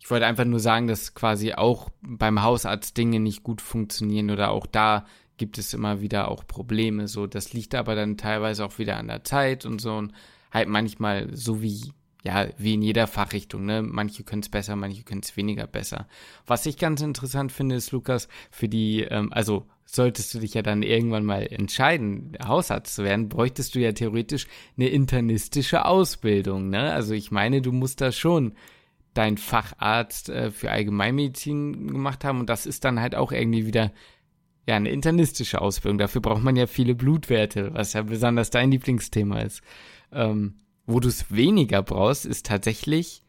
[0.00, 4.50] ich wollte einfach nur sagen, dass quasi auch beim Hausarzt Dinge nicht gut funktionieren oder
[4.50, 7.08] auch da gibt es immer wieder auch Probleme.
[7.08, 10.12] So, das liegt aber dann teilweise auch wieder an der Zeit und so und
[10.50, 11.92] halt manchmal so wie
[12.24, 13.82] ja, wie in jeder Fachrichtung, ne?
[13.82, 16.08] Manche können es besser, manche können es weniger besser.
[16.46, 20.62] Was ich ganz interessant finde, ist, Lukas, für die, ähm, also solltest du dich ja
[20.62, 24.46] dann irgendwann mal entscheiden, Hausarzt zu werden, bräuchtest du ja theoretisch
[24.78, 26.94] eine internistische Ausbildung, ne?
[26.94, 28.54] Also ich meine, du musst da schon
[29.12, 33.92] dein Facharzt äh, für Allgemeinmedizin gemacht haben und das ist dann halt auch irgendwie wieder
[34.66, 35.98] ja eine internistische Ausbildung.
[35.98, 39.62] Dafür braucht man ja viele Blutwerte, was ja besonders dein Lieblingsthema ist.
[40.10, 40.54] Ähm,
[40.86, 43.22] wo du es weniger brauchst, ist tatsächlich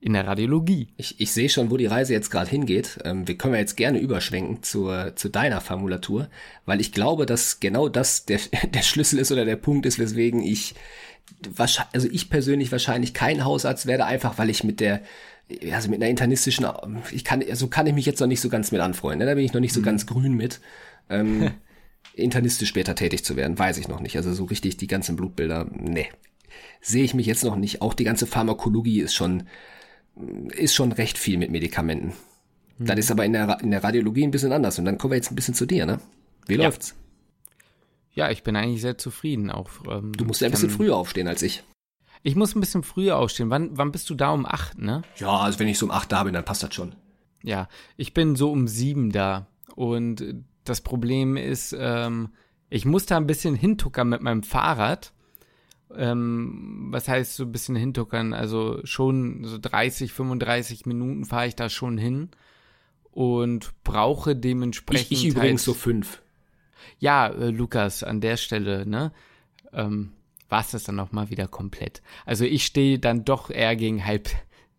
[0.00, 0.88] in der Radiologie.
[0.96, 2.98] Ich, ich sehe schon, wo die Reise jetzt gerade hingeht.
[3.04, 6.28] Ähm, wir können ja jetzt gerne überschwenken zur, zu deiner Formulatur,
[6.66, 8.38] weil ich glaube, dass genau das der,
[8.74, 10.74] der Schlüssel ist oder der Punkt ist, weswegen ich,
[11.92, 15.02] also ich persönlich wahrscheinlich kein Hausarzt werde, einfach weil ich mit der,
[15.72, 16.66] also mit einer internistischen,
[17.10, 19.20] ich kann, also kann ich mich jetzt noch nicht so ganz mit anfreunden.
[19.20, 19.26] Ne?
[19.26, 19.84] Da bin ich noch nicht so mhm.
[19.84, 20.60] ganz grün mit.
[21.10, 21.50] Ähm,
[22.14, 24.16] internistisch später tätig zu werden, weiß ich noch nicht.
[24.16, 26.08] Also so richtig die ganzen Blutbilder, nee,
[26.80, 27.82] sehe ich mich jetzt noch nicht.
[27.82, 29.44] Auch die ganze Pharmakologie ist schon,
[30.56, 32.12] ist schon recht viel mit Medikamenten.
[32.78, 32.86] Hm.
[32.86, 34.78] Das ist aber in der, in der Radiologie ein bisschen anders.
[34.78, 36.00] Und dann kommen wir jetzt ein bisschen zu dir, ne?
[36.46, 36.64] Wie ja.
[36.64, 36.94] läuft's?
[38.12, 39.50] Ja, ich bin eigentlich sehr zufrieden.
[39.50, 41.62] Auch, ähm, du musst ja ein bisschen früher aufstehen als ich.
[42.22, 43.50] Ich muss ein bisschen früher aufstehen.
[43.50, 45.02] Wann, wann bist du da um acht, ne?
[45.16, 46.94] Ja, also wenn ich so um acht da bin, dann passt das schon.
[47.42, 49.46] Ja, ich bin so um sieben da.
[49.76, 50.24] Und
[50.64, 52.30] das Problem ist, ähm,
[52.70, 55.12] ich muss da ein bisschen hintuckern mit meinem Fahrrad
[55.96, 58.34] ähm, was heißt so ein bisschen hintuckern?
[58.34, 62.30] Also schon so 30, 35 Minuten fahre ich da schon hin
[63.10, 65.12] und brauche dementsprechend.
[65.12, 66.22] Ich, ich übrigens halt, so fünf.
[66.98, 69.12] Ja, äh, Lukas, an der Stelle, ne?
[69.72, 70.12] Ähm,
[70.48, 72.02] war es das dann noch mal wieder komplett.
[72.24, 74.28] Also ich stehe dann doch eher gegen halb,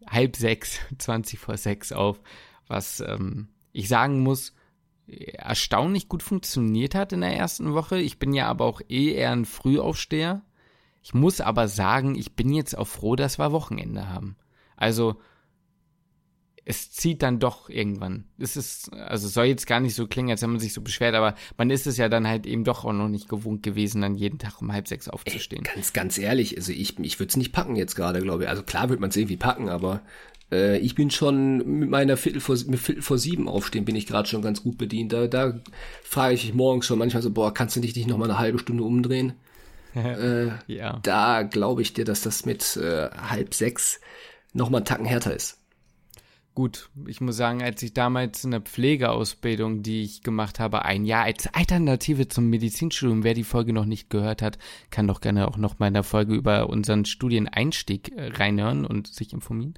[0.08, 2.20] halb sechs, 20 vor sechs auf,
[2.68, 4.54] was ähm, ich sagen muss,
[5.08, 8.00] erstaunlich gut funktioniert hat in der ersten Woche.
[8.00, 10.42] Ich bin ja aber auch eh eher ein Frühaufsteher.
[11.02, 14.36] Ich muss aber sagen, ich bin jetzt auch froh, dass wir Wochenende haben.
[14.76, 15.16] Also,
[16.70, 18.26] es zieht dann doch irgendwann.
[18.38, 21.16] Es ist, also soll jetzt gar nicht so klingen, als wenn man sich so beschwert,
[21.16, 24.16] aber man ist es ja dann halt eben doch auch noch nicht gewohnt gewesen, dann
[24.16, 25.66] jeden Tag um halb sechs aufzustehen.
[25.66, 28.50] Ey, ganz, ganz ehrlich, also ich, ich würde es nicht packen jetzt gerade, glaube ich.
[28.50, 30.02] Also klar wird man es irgendwie packen, aber
[30.52, 34.06] äh, ich bin schon mit meiner Viertel vor, mit Viertel vor sieben aufstehen, bin ich
[34.06, 35.12] gerade schon ganz gut bedient.
[35.12, 35.60] Da, da
[36.04, 38.38] frage ich mich morgens schon manchmal so, boah, kannst du dich nicht noch mal eine
[38.38, 39.34] halbe Stunde umdrehen?
[39.96, 41.00] äh, ja.
[41.04, 44.00] Da glaube ich dir, dass das mit äh, halb sechs
[44.54, 45.60] noch mal einen Tacken härter ist.
[46.56, 51.06] Gut, ich muss sagen, als ich damals in der Pflegeausbildung, die ich gemacht habe, ein
[51.06, 54.58] Jahr als Alternative zum Medizinstudium, wer die Folge noch nicht gehört hat,
[54.90, 59.08] kann doch gerne auch noch mal in der Folge über unseren Studieneinstieg äh, reinhören und
[59.08, 59.76] sich informieren.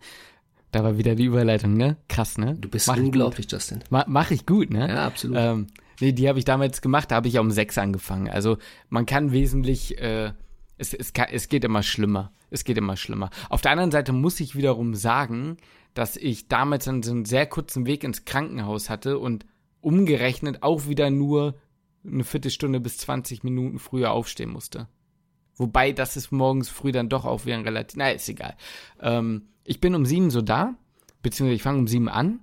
[0.72, 1.98] Da war wieder die Überleitung, ne?
[2.08, 2.56] Krass, ne?
[2.56, 3.84] Du bist mach unglaublich, Justin.
[3.90, 4.88] Ma mach ich gut, ne?
[4.88, 5.38] Ja, absolut.
[5.38, 5.68] Ähm,
[6.02, 8.28] Nee, die habe ich damals gemacht, da habe ich ja um sechs angefangen.
[8.28, 8.58] Also
[8.90, 10.34] man kann wesentlich, äh,
[10.78, 12.32] es, es, kann, es geht immer schlimmer.
[12.50, 13.30] Es geht immer schlimmer.
[13.50, 15.58] Auf der anderen Seite muss ich wiederum sagen,
[15.94, 19.46] dass ich damals einen, einen sehr kurzen Weg ins Krankenhaus hatte und
[19.80, 21.56] umgerechnet auch wieder nur
[22.04, 24.88] eine Viertelstunde bis 20 Minuten früher aufstehen musste.
[25.56, 28.56] Wobei, das ist morgens früh dann doch auch wieder ein relativ, na, ist egal.
[29.00, 30.74] Ähm, ich bin um sieben so da,
[31.22, 32.40] beziehungsweise ich fange um sieben an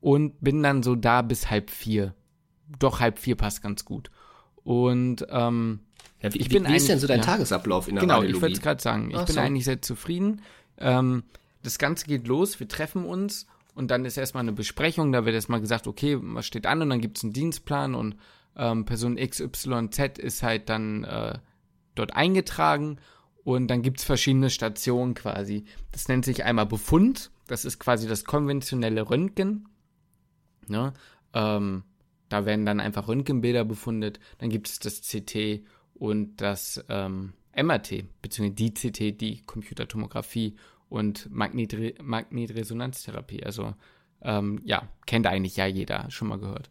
[0.00, 2.14] und bin dann so da bis halb vier
[2.78, 4.10] doch halb vier passt ganz gut.
[4.64, 5.80] Und ähm,
[6.20, 8.36] ja, wie, ich bin wie ist denn so dein ja, Tagesablauf in der Genau, Radiologie?
[8.36, 9.10] ich wollte es gerade sagen.
[9.10, 9.40] Ich Ach bin so.
[9.40, 10.42] eigentlich sehr zufrieden.
[10.78, 11.24] Ähm,
[11.62, 15.34] das Ganze geht los, wir treffen uns und dann ist erstmal eine Besprechung, da wird
[15.34, 18.16] erstmal gesagt, okay, was steht an und dann gibt es einen Dienstplan und
[18.56, 21.38] ähm, Person XYZ ist halt dann äh,
[21.94, 22.98] dort eingetragen
[23.44, 25.64] und dann gibt es verschiedene Stationen quasi.
[25.90, 29.68] Das nennt sich einmal Befund, das ist quasi das konventionelle Röntgen.
[30.68, 30.92] Ne?
[31.32, 31.84] Ähm,
[32.32, 34.18] da werden dann einfach Röntgenbilder befundet.
[34.38, 35.62] Dann gibt es das CT
[35.94, 40.56] und das ähm, MRT, beziehungsweise die CT, die Computertomographie
[40.88, 43.44] und Magnetre Magnetresonanztherapie.
[43.44, 43.74] Also
[44.22, 46.70] ähm, ja, kennt eigentlich ja jeder, schon mal gehört.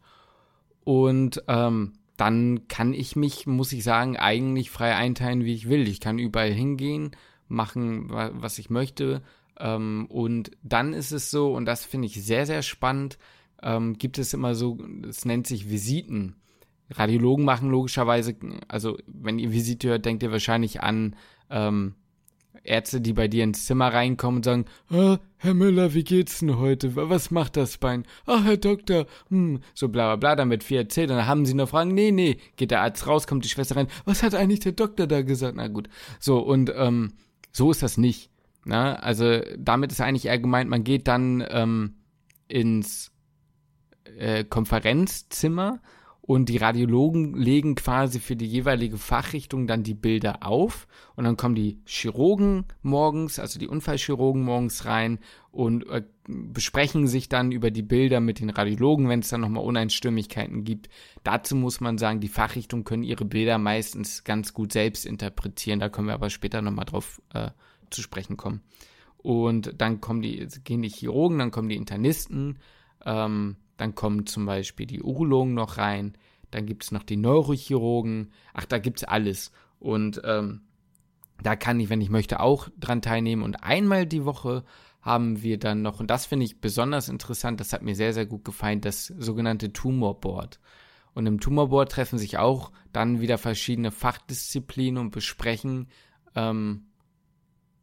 [0.84, 5.88] Und ähm, dann kann ich mich, muss ich sagen, eigentlich frei einteilen, wie ich will.
[5.88, 7.12] Ich kann überall hingehen,
[7.48, 9.22] machen, was ich möchte.
[9.60, 13.18] Ähm, und dann ist es so, und das finde ich sehr, sehr spannend,
[13.64, 16.36] ähm, gibt es immer so, es nennt sich Visiten.
[16.90, 18.36] Radiologen machen logischerweise,
[18.68, 21.16] also wenn ihr Visite hört, denkt ihr wahrscheinlich an
[21.50, 21.96] ähm,
[22.64, 26.58] Ärzte, die bei dir ins Zimmer reinkommen und sagen, ah, Herr Müller, wie geht's denn
[26.58, 26.96] heute?
[26.96, 28.06] Was macht das Bein?
[28.26, 31.10] Ach, Herr Doktor, hm, so bla bla bla, wird viel erzählt.
[31.10, 33.88] Dann haben sie noch Fragen, nee, nee, geht der Arzt raus, kommt die Schwester rein,
[34.06, 35.56] was hat eigentlich der Doktor da gesagt?
[35.56, 35.90] Na gut.
[36.20, 37.14] So, und ähm,
[37.52, 38.30] so ist das nicht.
[38.64, 41.96] Na, also damit ist eigentlich eher gemeint, man geht dann ähm,
[42.48, 43.11] ins
[44.18, 45.80] äh, Konferenzzimmer
[46.22, 51.36] und die Radiologen legen quasi für die jeweilige Fachrichtung dann die Bilder auf und dann
[51.36, 55.20] kommen die Chirurgen morgens, also die Unfallchirurgen morgens rein
[55.52, 59.64] und äh, besprechen sich dann über die Bilder mit den Radiologen, wenn es dann nochmal
[59.64, 60.90] Uneinstimmigkeiten gibt.
[61.24, 65.90] Dazu muss man sagen, die Fachrichtungen können ihre Bilder meistens ganz gut selbst interpretieren, da
[65.90, 67.50] können wir aber später nochmal drauf äh,
[67.90, 68.62] zu sprechen kommen.
[69.18, 72.60] Und dann kommen die, gehen die Chirurgen, dann kommen die Internisten,
[73.06, 76.14] ähm, dann kommen zum Beispiel die Urologen noch rein,
[76.52, 79.52] dann gibt es noch die Neurochirurgen, ach, da gibt es alles.
[79.80, 80.62] Und ähm,
[81.42, 83.42] da kann ich, wenn ich möchte, auch dran teilnehmen.
[83.42, 84.64] Und einmal die Woche
[85.02, 88.28] haben wir dann noch, und das finde ich besonders interessant, das hat mir sehr, sehr
[88.28, 90.60] gut gefallen, das sogenannte Tumorboard.
[91.16, 95.88] Und im Tumorboard treffen sich auch dann wieder verschiedene Fachdisziplinen und besprechen
[96.36, 96.86] ähm,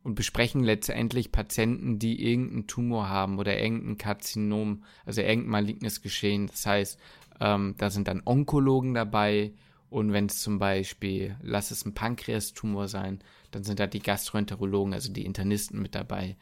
[0.09, 6.47] und besprechen letztendlich Patienten, die irgendeinen Tumor haben oder irgendein Karzinom, also irgendein malignes Geschehen.
[6.47, 6.99] Das heißt,
[7.41, 9.53] ähm, da sind dann Onkologen dabei
[9.91, 13.19] und wenn es zum Beispiel, lass es ein Pankreastumor sein,
[13.51, 16.37] dann sind da die Gastroenterologen, also die Internisten mit dabei.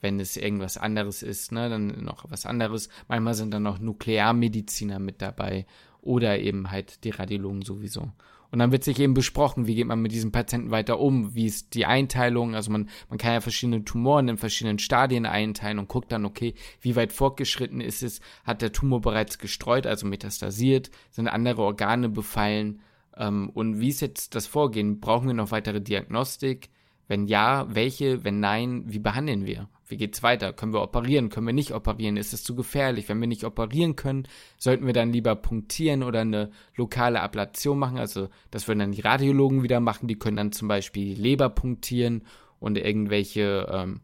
[0.00, 2.88] Wenn es irgendwas anderes ist, ne, dann noch was anderes.
[3.06, 5.64] Manchmal sind dann noch Nuklearmediziner mit dabei
[6.00, 8.10] oder eben halt die Radiologen sowieso.
[8.52, 11.46] Und dann wird sich eben besprochen, wie geht man mit diesem Patienten weiter um, wie
[11.46, 15.88] ist die Einteilung, also man, man kann ja verschiedene Tumoren in verschiedenen Stadien einteilen und
[15.88, 20.90] guckt dann, okay, wie weit fortgeschritten ist es, hat der Tumor bereits gestreut, also metastasiert,
[21.10, 22.82] sind andere Organe befallen
[23.16, 25.00] ähm, und wie ist jetzt das Vorgehen?
[25.00, 26.68] Brauchen wir noch weitere Diagnostik?
[27.12, 28.24] Wenn ja, welche?
[28.24, 29.68] Wenn nein, wie behandeln wir?
[29.86, 30.54] Wie geht's weiter?
[30.54, 31.28] Können wir operieren?
[31.28, 32.16] Können wir nicht operieren?
[32.16, 33.06] Ist es zu gefährlich?
[33.10, 37.98] Wenn wir nicht operieren können, sollten wir dann lieber punktieren oder eine lokale Ablation machen?
[37.98, 40.08] Also, das würden dann die Radiologen wieder machen.
[40.08, 42.22] Die können dann zum Beispiel Leber punktieren
[42.60, 44.00] und irgendwelche ähm,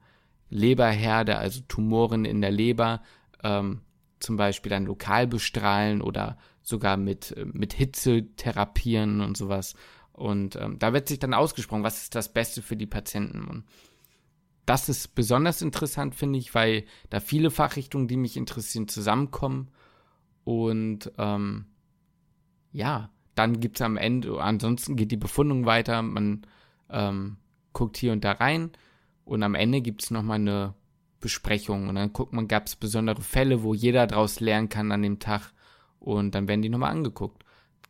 [0.51, 3.01] Leberherde, also Tumoren in der Leber,
[3.42, 3.81] ähm,
[4.21, 9.75] zum Beispiel dann lokal bestrahlen oder sogar mit, äh, mit Hitze therapieren und sowas.
[10.18, 13.44] Und ähm, da wird sich dann ausgesprochen, was ist das Beste für die Patienten.
[13.44, 13.64] Und
[14.66, 19.70] das ist besonders interessant, finde ich, weil da viele Fachrichtungen, die mich interessieren, zusammenkommen.
[20.44, 21.66] Und ähm,
[22.72, 26.46] ja, dann gibt es am Ende, ansonsten geht die Befundung weiter, man
[26.90, 27.37] ähm,
[27.72, 28.72] guckt hier und da rein
[29.24, 30.74] und am Ende gibt es nochmal eine
[31.20, 35.02] Besprechung und dann guckt man, gab es besondere Fälle, wo jeder daraus lernen kann an
[35.02, 35.52] dem Tag
[36.00, 37.44] und dann werden die nochmal angeguckt,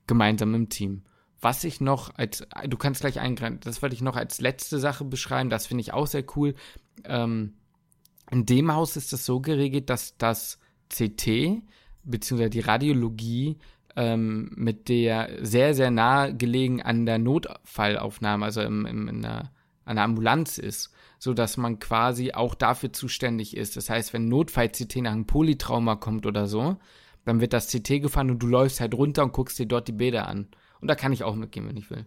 [0.07, 1.03] gemeinsam im Team.
[1.41, 5.05] Was ich noch als, du kannst gleich eingreifen, das wollte ich noch als letzte Sache
[5.05, 6.55] beschreiben, das finde ich auch sehr cool.
[7.05, 7.55] Ähm,
[8.31, 11.63] in dem Haus ist es so geregelt, dass das CT
[12.05, 13.59] beziehungsweise die Radiologie
[13.97, 19.51] ähm, mit der sehr, sehr nah gelegen an der Notfallaufnahme, also im, im, in der,
[19.85, 23.77] an der Ambulanz ist, so dass man quasi auch dafür zuständig ist.
[23.77, 26.77] Das heißt, wenn Notfall-CT nach einem Polytrauma kommt oder so,
[27.25, 29.93] dann wird das CT gefahren und du läufst halt runter und guckst dir dort die
[29.93, 30.49] Bilder an.
[30.81, 32.05] Und da kann ich auch mitgehen, wenn ich will.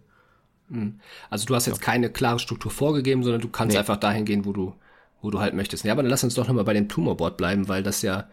[0.70, 1.00] Hm.
[1.30, 3.78] Also du hast jetzt keine klare Struktur vorgegeben, sondern du kannst nee.
[3.78, 4.74] einfach dahin gehen, wo du,
[5.20, 5.84] wo du halt möchtest.
[5.84, 8.28] Ja, aber dann lass uns doch nochmal bei dem Tumorboard bleiben, weil das ja,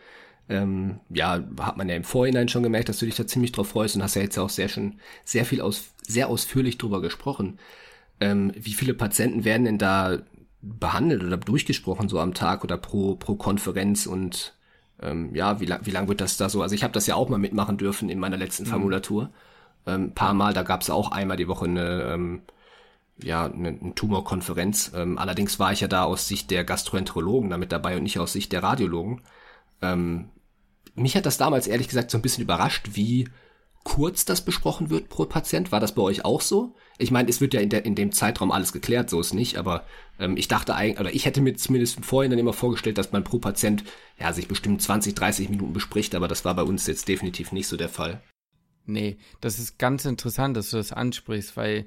[0.48, 3.70] ähm, ja, hat man ja im Vorhinein schon gemerkt, dass du dich da ziemlich drauf
[3.70, 7.60] freust und hast ja jetzt auch sehr schön, sehr viel aus, sehr ausführlich drüber gesprochen.
[8.22, 10.20] Ähm, wie viele Patienten werden denn da
[10.62, 14.56] behandelt oder durchgesprochen so am Tag oder pro, pro Konferenz und
[15.02, 16.62] ähm, ja, wie lang, wie lang wird das da so?
[16.62, 18.68] Also ich habe das ja auch mal mitmachen dürfen in meiner letzten mhm.
[18.68, 19.32] Formulatur
[19.86, 20.54] ähm, paar Mal.
[20.54, 22.42] Da gab es auch einmal die Woche eine, ähm,
[23.22, 24.92] ja, eine, eine Tumorkonferenz.
[24.96, 28.34] Ähm, allerdings war ich ja da aus Sicht der Gastroenterologen damit dabei und nicht aus
[28.34, 29.22] Sicht der Radiologen.
[29.82, 30.30] Ähm,
[30.96, 33.30] mich hat das damals ehrlich gesagt so ein bisschen überrascht, wie
[33.84, 35.72] kurz das besprochen wird pro Patient.
[35.72, 36.76] War das bei euch auch so?
[36.98, 39.58] Ich meine, es wird ja in, der, in dem Zeitraum alles geklärt, so ist nicht,
[39.58, 39.86] aber
[40.20, 43.24] ähm, ich dachte eigentlich, oder ich hätte mir zumindest vorhin dann immer vorgestellt, dass man
[43.24, 43.84] pro Patient
[44.20, 47.68] ja sich bestimmt 20, 30 Minuten bespricht, aber das war bei uns jetzt definitiv nicht
[47.68, 48.22] so der Fall.
[48.90, 51.86] Nee, das ist ganz interessant, dass du das ansprichst, weil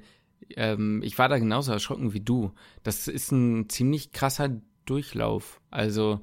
[0.55, 2.51] ähm, ich war da genauso erschrocken wie du.
[2.83, 4.49] Das ist ein ziemlich krasser
[4.85, 5.61] Durchlauf.
[5.69, 6.21] Also,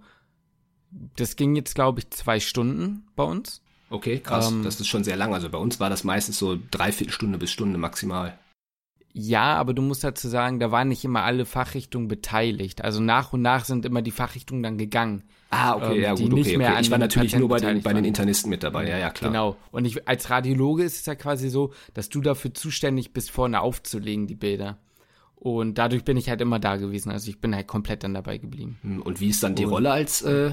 [1.17, 3.63] das ging jetzt, glaube ich, zwei Stunden bei uns.
[3.91, 4.51] Okay, krass.
[4.51, 5.35] Ähm, das ist schon sehr lang.
[5.35, 8.39] Also bei uns war das meistens so dreiviertel Stunde bis Stunde maximal.
[9.13, 12.85] Ja, aber du musst dazu sagen, da waren nicht immer alle Fachrichtungen beteiligt.
[12.85, 15.25] Also nach und nach sind immer die Fachrichtungen dann gegangen.
[15.51, 16.81] Ah, okay, ähm, ja gut, okay, okay.
[16.81, 19.33] Ich war natürlich nur bei den, bei den Internisten mit dabei, ja, ja, klar.
[19.33, 19.57] Genau.
[19.73, 23.61] Und ich, als Radiologe ist es ja quasi so, dass du dafür zuständig bist, vorne
[23.61, 24.79] aufzulegen, die Bilder.
[25.35, 27.11] Und dadurch bin ich halt immer da gewesen.
[27.11, 28.79] Also ich bin halt komplett dann dabei geblieben.
[28.83, 30.53] Hm, und wie ist dann die und, Rolle als, äh,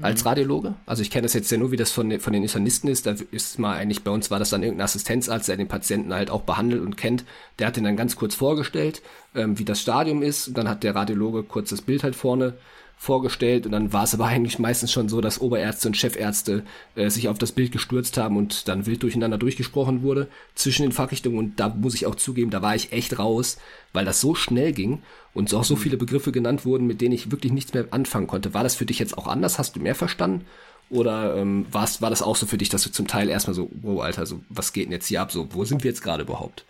[0.00, 0.74] als Radiologe.
[0.86, 3.06] Also ich kenne das jetzt ja nur, wie das von, von den Internisten ist.
[3.06, 6.30] Da ist mal eigentlich, bei uns war das dann irgendein Assistenzarzt, der den Patienten halt
[6.30, 7.24] auch behandelt und kennt.
[7.58, 9.02] Der hat den dann ganz kurz vorgestellt,
[9.34, 10.56] ähm, wie das Stadium ist.
[10.56, 12.54] Dann hat der Radiologe kurz das Bild halt vorne
[12.98, 16.64] vorgestellt und dann war es aber eigentlich meistens schon so, dass Oberärzte und Chefärzte
[16.96, 20.92] äh, sich auf das Bild gestürzt haben und dann wild durcheinander durchgesprochen wurde zwischen den
[20.92, 23.58] Fachrichtungen und da muss ich auch zugeben, da war ich echt raus,
[23.92, 25.80] weil das so schnell ging und auch so mhm.
[25.80, 28.52] viele Begriffe genannt wurden, mit denen ich wirklich nichts mehr anfangen konnte.
[28.52, 29.58] War das für dich jetzt auch anders?
[29.58, 30.44] Hast du mehr verstanden?
[30.90, 33.70] Oder ähm, war's, war das auch so für dich, dass du zum Teil erstmal so,
[33.82, 35.30] wow, Alter, so, was geht denn jetzt hier ab?
[35.30, 36.64] So, wo sind wir jetzt gerade überhaupt?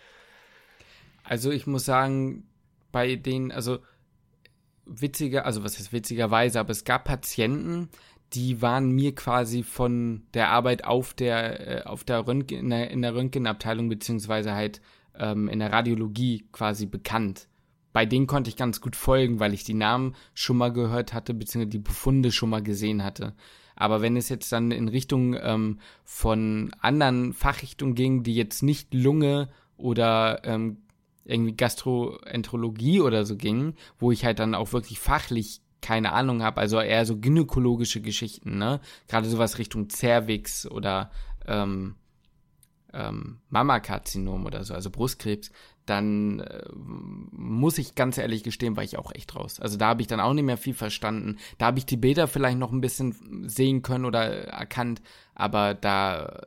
[1.23, 2.43] Also ich muss sagen,
[2.91, 3.79] bei denen, also
[4.89, 7.89] witziger, also was ist witzigerweise, aber es gab Patienten,
[8.33, 12.91] die waren mir quasi von der Arbeit auf der, äh, auf der Röntgen, in der,
[12.91, 14.81] in der Röntgenabteilung beziehungsweise halt
[15.17, 17.47] ähm, in der Radiologie quasi bekannt.
[17.91, 21.33] Bei denen konnte ich ganz gut folgen, weil ich die Namen schon mal gehört hatte,
[21.33, 23.33] beziehungsweise die Befunde schon mal gesehen hatte.
[23.75, 28.93] Aber wenn es jetzt dann in Richtung ähm, von anderen Fachrichtungen ging, die jetzt nicht
[28.93, 30.77] Lunge oder ähm,
[31.29, 36.59] irgendwie Gastroenterologie oder so ging, wo ich halt dann auch wirklich fachlich keine Ahnung habe,
[36.59, 38.81] also eher so gynäkologische Geschichten, ne?
[39.07, 41.09] Gerade sowas Richtung Cervix oder
[41.47, 41.95] ähm,
[42.93, 45.51] ähm, Mammakarzinom oder so, also Brustkrebs,
[45.85, 49.59] dann äh, muss ich ganz ehrlich gestehen, war ich auch echt raus.
[49.59, 51.37] Also da habe ich dann auch nicht mehr viel verstanden.
[51.57, 55.01] Da habe ich die Bilder vielleicht noch ein bisschen sehen können oder erkannt,
[55.33, 56.41] aber da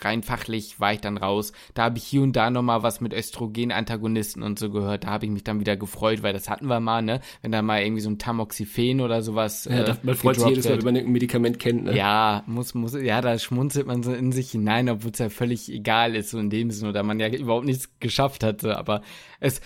[0.00, 1.52] rein fachlich war ich dann raus.
[1.74, 5.04] Da habe ich hier und da nochmal was mit Östrogen-Antagonisten und so gehört.
[5.04, 7.20] Da habe ich mich dann wieder gefreut, weil das hatten wir mal, ne?
[7.42, 9.64] Wenn da mal irgendwie so ein Tamoxifen oder sowas.
[9.64, 11.96] Ja, äh, man freut sich jedes Mal, wenn man ein Medikament kennt, ne?
[11.96, 15.70] Ja, muss, muss, ja, da schmunzelt man so in sich hinein, obwohl es ja völlig
[15.70, 18.78] egal ist, so in dem Sinne, oder man ja überhaupt nichts geschafft hatte.
[18.78, 19.02] Aber
[19.40, 19.60] es,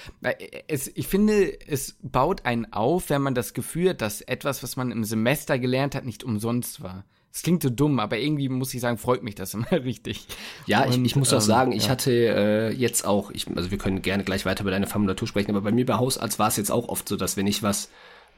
[0.69, 4.77] es, ich finde, es baut einen auf, wenn man das Gefühl hat, dass etwas, was
[4.77, 7.05] man im Semester gelernt hat, nicht umsonst war.
[7.33, 10.27] Es klingt so dumm, aber irgendwie muss ich sagen, freut mich das immer richtig.
[10.67, 11.91] Ja, Und, ich, ich, muss auch ähm, sagen, ich ja.
[11.91, 15.51] hatte äh, jetzt auch, ich, also wir können gerne gleich weiter über deine Formulatur sprechen,
[15.51, 17.89] aber bei mir bei Hausarzt war es jetzt auch oft so, dass wenn ich was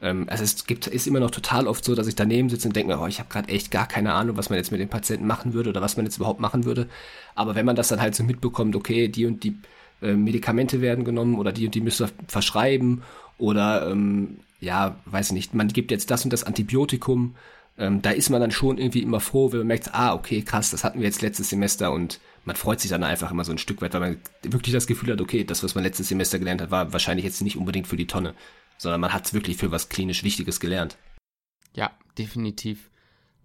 [0.01, 2.75] ähm, also es gibt, ist immer noch total oft so, dass ich daneben sitze und
[2.75, 4.89] denke mir, oh, ich habe gerade echt gar keine Ahnung, was man jetzt mit den
[4.89, 6.87] Patienten machen würde oder was man jetzt überhaupt machen würde.
[7.33, 9.57] Aber wenn man das dann halt so mitbekommt, okay, die und die
[10.01, 13.03] äh, Medikamente werden genommen oder die und die müssen verschreiben
[13.37, 17.35] oder ähm, ja, weiß nicht, man gibt jetzt das und das Antibiotikum
[17.77, 20.71] ähm, da ist man dann schon irgendwie immer froh, wenn man merkt, ah, okay, krass,
[20.71, 23.57] das hatten wir jetzt letztes Semester und man freut sich dann einfach immer so ein
[23.57, 26.61] Stück weit, weil man wirklich das Gefühl hat, okay, das, was man letztes Semester gelernt
[26.61, 28.33] hat, war wahrscheinlich jetzt nicht unbedingt für die Tonne,
[28.77, 30.97] sondern man hat es wirklich für was klinisch Wichtiges gelernt.
[31.73, 32.89] Ja, definitiv.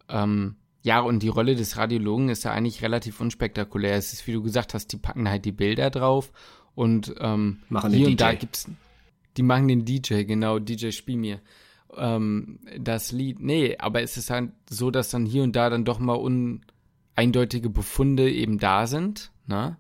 [0.08, 3.96] Ähm, ja, und die Rolle des Radiologen ist ja eigentlich relativ unspektakulär.
[3.96, 6.30] Es ist, wie du gesagt hast, die packen halt die Bilder drauf
[6.74, 8.70] und ähm, machen hier und da gibt's,
[9.36, 11.40] die machen den DJ, genau, DJ Spiel mir
[11.96, 13.40] ähm, das Lied.
[13.40, 17.70] Nee, aber es ist halt so, dass dann hier und da dann doch mal uneindeutige
[17.70, 19.76] Befunde eben da sind, ne?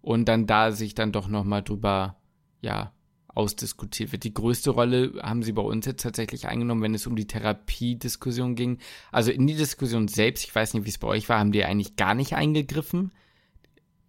[0.00, 2.16] Und dann da sich dann doch noch mal drüber,
[2.60, 2.92] ja,
[3.34, 4.24] ausdiskutiert wird.
[4.24, 8.54] Die größte Rolle haben sie bei uns jetzt tatsächlich eingenommen, wenn es um die Therapiediskussion
[8.54, 8.78] ging.
[9.10, 11.64] Also in die Diskussion selbst, ich weiß nicht, wie es bei euch war, haben die
[11.64, 13.12] eigentlich gar nicht eingegriffen.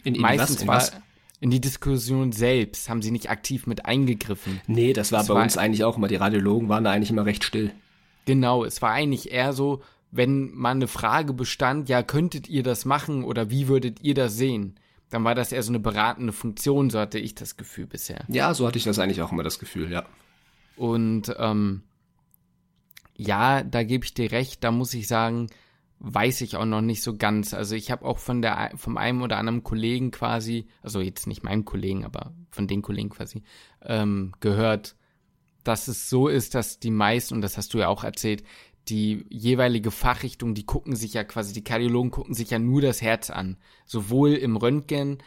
[0.03, 1.01] In, in Meistens was, in war, was?
[1.39, 4.61] In die Diskussion selbst haben sie nicht aktiv mit eingegriffen.
[4.67, 6.07] Nee, das war das bei war, uns eigentlich auch immer.
[6.07, 7.71] Die Radiologen waren da eigentlich immer recht still.
[8.25, 12.85] Genau, es war eigentlich eher so, wenn mal eine Frage bestand, ja, könntet ihr das
[12.85, 14.79] machen oder wie würdet ihr das sehen?
[15.09, 18.23] Dann war das eher so eine beratende Funktion, so hatte ich das Gefühl bisher.
[18.27, 20.05] Ja, so hatte ich das eigentlich auch immer das Gefühl, ja.
[20.75, 21.83] Und ähm,
[23.15, 25.47] ja, da gebe ich dir recht, da muss ich sagen,
[25.99, 27.53] weiß ich auch noch nicht so ganz.
[27.53, 31.43] Also ich habe auch von der vom einem oder anderen Kollegen quasi, also jetzt nicht
[31.43, 33.43] meinem Kollegen, aber von den Kollegen quasi
[33.81, 34.95] ähm, gehört,
[35.63, 38.43] dass es so ist, dass die meisten und das hast du ja auch erzählt,
[38.87, 43.01] die jeweilige Fachrichtung, die gucken sich ja quasi, die Kardiologen gucken sich ja nur das
[43.01, 45.17] Herz an, sowohl im Röntgen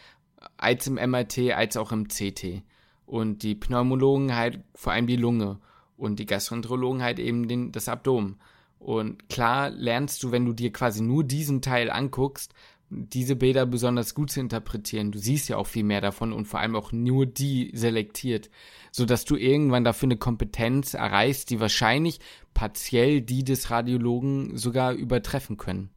[0.57, 2.62] als im MRT als auch im CT
[3.07, 5.59] und die Pneumologen halt vor allem die Lunge
[5.96, 8.37] und die Gastroenterologen halt eben den, das Abdomen.
[8.78, 12.54] Und klar lernst du, wenn du dir quasi nur diesen Teil anguckst,
[12.90, 15.12] diese Bilder besonders gut zu interpretieren.
[15.12, 18.50] Du siehst ja auch viel mehr davon und vor allem auch nur die selektiert,
[18.92, 22.20] so dass du irgendwann dafür eine Kompetenz erreichst, die wahrscheinlich
[22.54, 25.90] partiell die des Radiologen sogar übertreffen können.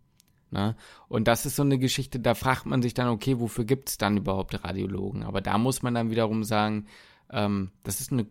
[0.51, 0.76] Ne?
[1.08, 3.97] Und das ist so eine Geschichte, da fragt man sich dann, okay, wofür gibt es
[3.97, 5.24] dann überhaupt Radiologen?
[5.24, 6.88] Aber da muss man dann wiederum sagen,
[7.32, 8.28] ähm, das ist eine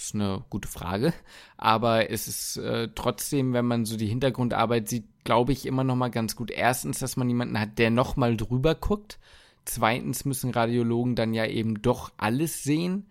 [0.00, 1.12] ist eine gute Frage.
[1.56, 5.96] Aber es ist äh, trotzdem, wenn man so die Hintergrundarbeit sieht, glaube ich immer noch
[5.96, 6.50] mal ganz gut.
[6.50, 9.18] Erstens, dass man jemanden hat, der noch mal drüber guckt.
[9.64, 13.08] Zweitens müssen Radiologen dann ja eben doch alles sehen.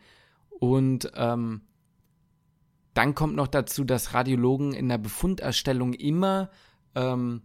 [0.50, 1.62] Und ähm,
[2.94, 6.50] dann kommt noch dazu, dass Radiologen in der Befunderstellung immer
[6.96, 7.44] ähm,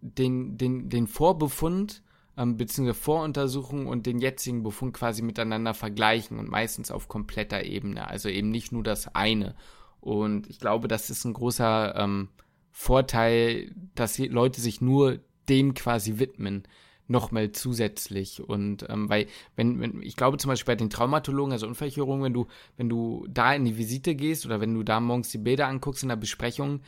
[0.00, 2.02] den, den, den Vorbefund
[2.36, 2.92] ähm, bzw.
[2.92, 8.50] Voruntersuchung und den jetzigen Befund quasi miteinander vergleichen und meistens auf kompletter Ebene, also eben
[8.50, 9.54] nicht nur das eine.
[10.00, 12.28] Und ich glaube, das ist ein großer ähm,
[12.70, 15.18] Vorteil, dass Leute sich nur
[15.48, 16.64] dem quasi widmen
[17.08, 18.42] nochmal zusätzlich.
[18.42, 22.34] Und ähm, weil, wenn, wenn, ich glaube zum Beispiel bei den Traumatologen, also Unfallchirurgen, wenn
[22.34, 25.68] du, wenn du da in die Visite gehst oder wenn du da morgens die Bilder
[25.68, 26.80] anguckst in der Besprechung,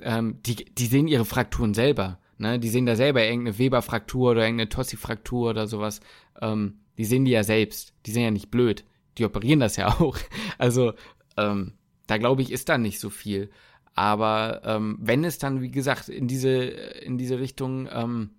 [0.00, 2.18] ähm, die, die sehen ihre Frakturen selber.
[2.38, 2.58] Ne?
[2.58, 6.00] Die sehen da selber irgendeine Weber-Fraktur oder irgendeine Tossi-Fraktur oder sowas.
[6.40, 7.94] Ähm, die sehen die ja selbst.
[8.06, 8.84] Die sind ja nicht blöd.
[9.18, 10.18] Die operieren das ja auch.
[10.58, 10.94] Also,
[11.36, 11.72] ähm,
[12.06, 13.50] da glaube ich, ist da nicht so viel.
[13.94, 18.30] Aber ähm, wenn es dann, wie gesagt, in diese, in diese Richtung ähm,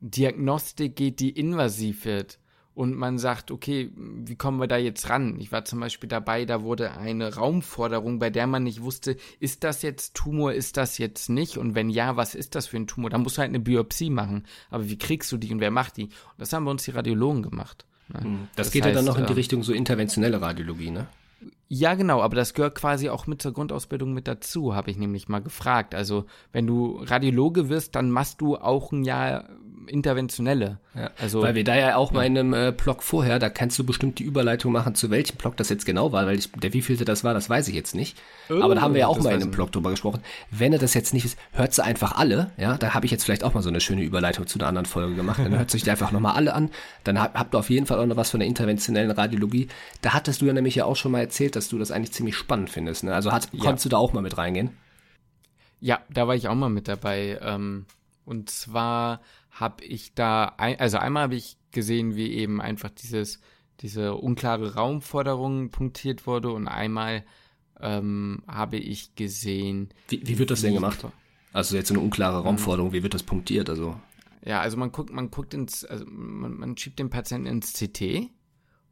[0.00, 2.38] Diagnostik geht, die invasiv wird,
[2.74, 5.38] und man sagt, okay, wie kommen wir da jetzt ran?
[5.38, 9.62] Ich war zum Beispiel dabei, da wurde eine Raumforderung, bei der man nicht wusste, ist
[9.62, 11.56] das jetzt Tumor, ist das jetzt nicht?
[11.56, 13.10] Und wenn ja, was ist das für ein Tumor?
[13.10, 14.44] Da musst du halt eine Biopsie machen.
[14.70, 16.04] Aber wie kriegst du die und wer macht die?
[16.04, 17.86] Und das haben wir uns die Radiologen gemacht.
[18.08, 18.20] Ne?
[18.20, 18.48] Hm.
[18.56, 21.06] Das, das, geht heißt, ja dann noch in die äh, Richtung so interventionelle Radiologie, ne?
[21.68, 25.28] Ja, genau, aber das gehört quasi auch mit zur Grundausbildung mit dazu, habe ich nämlich
[25.28, 25.94] mal gefragt.
[25.94, 29.48] Also, wenn du Radiologe wirst, dann machst du auch ein Jahr
[29.88, 30.78] interventionelle.
[30.94, 32.18] Ja, also, weil wir da ja auch ja.
[32.18, 35.36] mal in einem äh, Blog vorher, da kannst du bestimmt die Überleitung machen, zu welchem
[35.36, 37.94] Blog das jetzt genau war, weil ich, der wievielte das war, das weiß ich jetzt
[37.94, 38.16] nicht.
[38.48, 40.20] Oh, Aber da haben wir ja auch mal in einem Blog drüber gesprochen.
[40.50, 43.24] Wenn er das jetzt nicht ist, hört sie einfach alle, ja, da habe ich jetzt
[43.24, 45.38] vielleicht auch mal so eine schöne Überleitung zu einer anderen Folge gemacht.
[45.38, 46.70] Dann hört sich die einfach nochmal alle an.
[47.04, 49.68] Dann hab, habt ihr auf jeden Fall auch noch was von der interventionellen Radiologie.
[50.02, 52.36] Da hattest du ja nämlich ja auch schon mal erzählt, dass du das eigentlich ziemlich
[52.36, 53.04] spannend findest.
[53.04, 53.14] Ne?
[53.14, 53.60] Also hat, ja.
[53.60, 54.70] konntest du da auch mal mit reingehen?
[55.80, 57.38] Ja, da war ich auch mal mit dabei.
[57.42, 57.86] Ähm,
[58.24, 59.20] und zwar
[59.54, 63.40] habe ich da, ein, also einmal habe ich gesehen, wie eben einfach dieses,
[63.80, 67.24] diese unklare Raumforderung punktiert wurde und einmal
[67.80, 69.90] ähm, habe ich gesehen.
[70.08, 71.06] Wie, wie wird das denn gemacht?
[71.52, 72.46] Also jetzt eine unklare mhm.
[72.46, 73.70] Raumforderung, wie wird das punktiert?
[73.70, 73.96] Also
[74.44, 78.30] ja, also man guckt, man guckt ins, also man, man schiebt den Patienten ins CT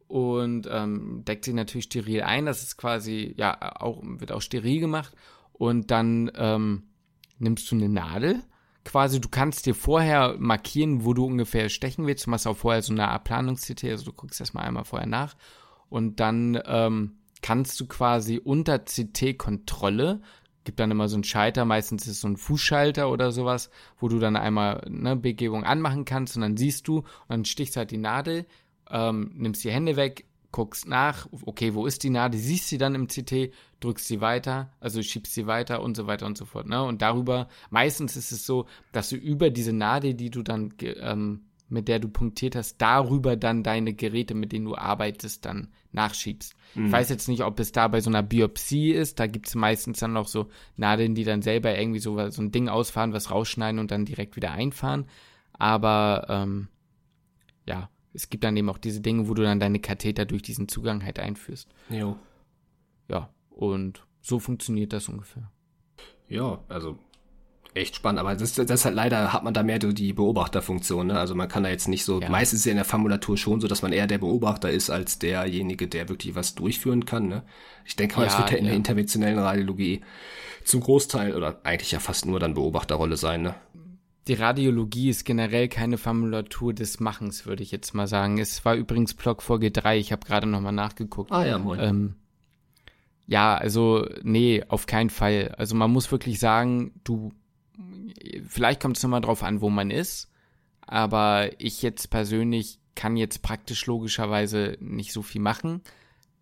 [0.06, 2.46] und ähm, deckt sich natürlich steril ein.
[2.46, 5.14] Das ist quasi, ja, auch, wird auch steril gemacht.
[5.52, 6.84] Und dann ähm,
[7.38, 8.42] nimmst du eine Nadel
[8.84, 12.26] quasi, du kannst dir vorher markieren, wo du ungefähr stechen willst.
[12.26, 15.34] Du machst auch vorher so eine Planungs-CT, also du guckst erstmal einmal vorher nach.
[15.88, 20.20] Und dann ähm, kannst du quasi unter CT-Kontrolle,
[20.64, 24.08] gibt dann immer so einen Schalter, meistens ist es so ein Fußschalter oder sowas, wo
[24.08, 27.90] du dann einmal eine Begebung anmachen kannst und dann siehst du und dann stichst halt
[27.90, 28.46] die Nadel,
[28.90, 32.94] ähm, nimmst die Hände weg, guckst nach, okay, wo ist die Nadel, siehst sie dann
[32.94, 36.68] im CT, drückst sie weiter, also schiebst sie weiter und so weiter und so fort.
[36.68, 36.82] Ne?
[36.82, 41.46] Und darüber, meistens ist es so, dass du über diese Nadel, die du dann, ähm,
[41.68, 46.54] mit der du punktiert hast, darüber dann deine Geräte, mit denen du arbeitest, dann nachschiebst.
[46.74, 46.86] Mhm.
[46.86, 49.54] Ich weiß jetzt nicht, ob es da bei so einer Biopsie ist, da gibt es
[49.54, 53.30] meistens dann noch so Nadeln, die dann selber irgendwie so, so ein Ding ausfahren, was
[53.30, 55.06] rausschneiden und dann direkt wieder einfahren.
[55.54, 56.68] Aber ähm,
[57.66, 60.68] ja, es gibt dann eben auch diese Dinge, wo du dann deine Katheter durch diesen
[60.68, 61.68] Zugang halt einführst.
[61.88, 62.16] Jo.
[63.08, 65.50] Ja, und so funktioniert das ungefähr.
[66.28, 66.98] Ja, also
[67.74, 71.18] echt spannend, aber das, das ist halt leider hat man da mehr die Beobachterfunktion, ne?
[71.18, 72.28] Also man kann da jetzt nicht so, ja.
[72.28, 75.18] meistens ist ja in der Formulatur schon so, dass man eher der Beobachter ist als
[75.18, 77.42] derjenige, der wirklich was durchführen kann, ne?
[77.86, 80.02] Ich denke mal, es ja, wird ja in der interventionellen Radiologie
[80.64, 83.54] zum Großteil oder eigentlich ja fast nur dann Beobachterrolle sein, ne?
[84.28, 88.38] Die Radiologie ist generell keine Formulatur des Machens, würde ich jetzt mal sagen.
[88.38, 91.32] Es war übrigens Blogfolge 3, ich habe gerade nochmal nachgeguckt.
[91.32, 91.80] Ah ja, moin.
[91.80, 92.14] Ähm,
[93.26, 95.54] ja, also nee, auf keinen Fall.
[95.58, 97.32] Also man muss wirklich sagen, du,
[98.46, 100.30] vielleicht kommt es nochmal drauf an, wo man ist,
[100.86, 105.80] aber ich jetzt persönlich kann jetzt praktisch logischerweise nicht so viel machen.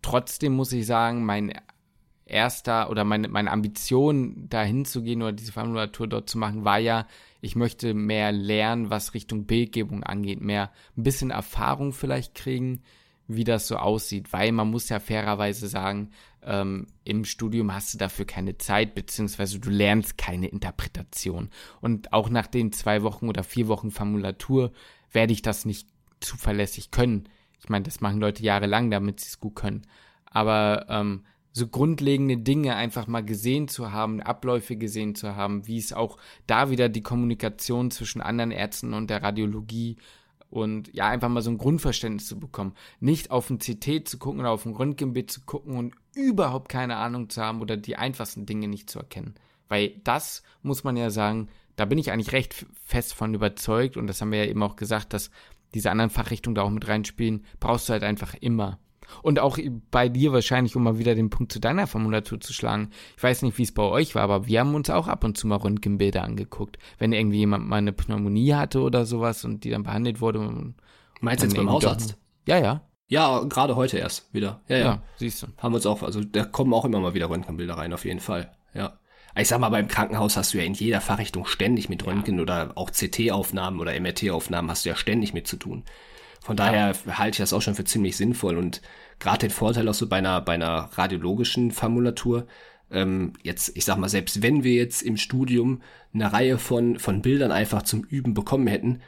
[0.01, 1.53] Trotzdem muss ich sagen, mein
[2.25, 6.79] erster oder meine, meine Ambition, dahin zu gehen oder diese Formulatur dort zu machen, war
[6.79, 7.07] ja,
[7.41, 12.83] ich möchte mehr lernen, was Richtung Bildgebung angeht, mehr ein bisschen Erfahrung vielleicht kriegen,
[13.27, 16.11] wie das so aussieht, weil man muss ja fairerweise sagen,
[16.43, 21.49] ähm, im Studium hast du dafür keine Zeit, beziehungsweise du lernst keine Interpretation.
[21.81, 24.71] Und auch nach den zwei Wochen oder vier Wochen Formulatur
[25.11, 25.87] werde ich das nicht
[26.19, 27.29] zuverlässig können.
[27.59, 29.83] Ich meine, das machen Leute jahrelang, damit sie es gut können.
[30.25, 35.77] Aber ähm, so grundlegende Dinge einfach mal gesehen zu haben, Abläufe gesehen zu haben, wie
[35.77, 39.97] es auch da wieder die Kommunikation zwischen anderen Ärzten und der Radiologie
[40.49, 42.73] und ja, einfach mal so ein Grundverständnis zu bekommen.
[42.99, 46.97] Nicht auf ein CT zu gucken oder auf ein Röntgenbild zu gucken und überhaupt keine
[46.97, 49.35] Ahnung zu haben oder die einfachsten Dinge nicht zu erkennen.
[49.69, 51.47] Weil das muss man ja sagen,
[51.77, 54.75] da bin ich eigentlich recht fest von überzeugt und das haben wir ja eben auch
[54.75, 55.31] gesagt, dass
[55.73, 58.77] diese anderen Fachrichtungen da auch mit reinspielen, brauchst du halt einfach immer.
[59.21, 59.57] Und auch
[59.91, 62.91] bei dir wahrscheinlich, um mal wieder den Punkt zu deiner Formulatur zu schlagen.
[63.17, 65.37] Ich weiß nicht, wie es bei euch war, aber wir haben uns auch ab und
[65.37, 66.77] zu mal Röntgenbilder angeguckt.
[66.97, 70.73] Wenn irgendwie jemand mal eine Pneumonie hatte oder sowas und die dann behandelt wurde.
[71.19, 72.17] Meinst du jetzt beim Hausarzt?
[72.47, 72.81] Ja, ja.
[73.07, 74.61] Ja, gerade heute erst wieder.
[74.69, 75.03] Ja, ja, ja.
[75.17, 75.47] siehst du.
[75.57, 78.21] Haben wir uns auch, also da kommen auch immer mal wieder Röntgenbilder rein, auf jeden
[78.21, 78.55] Fall.
[78.73, 78.97] Ja.
[79.35, 82.41] Ich sag mal, beim Krankenhaus hast du ja in jeder Fachrichtung ständig mit Röntgen ja.
[82.41, 85.83] oder auch CT-Aufnahmen oder MRT-Aufnahmen hast du ja ständig mit zu tun.
[86.41, 87.17] Von daher ja.
[87.19, 88.81] halte ich das auch schon für ziemlich sinnvoll und
[89.19, 92.47] gerade den Vorteil auch so bei einer, bei einer radiologischen Formulatur,
[92.89, 95.81] ähm, jetzt, ich sag mal, selbst wenn wir jetzt im Studium
[96.13, 99.01] eine Reihe von, von Bildern einfach zum Üben bekommen hätten,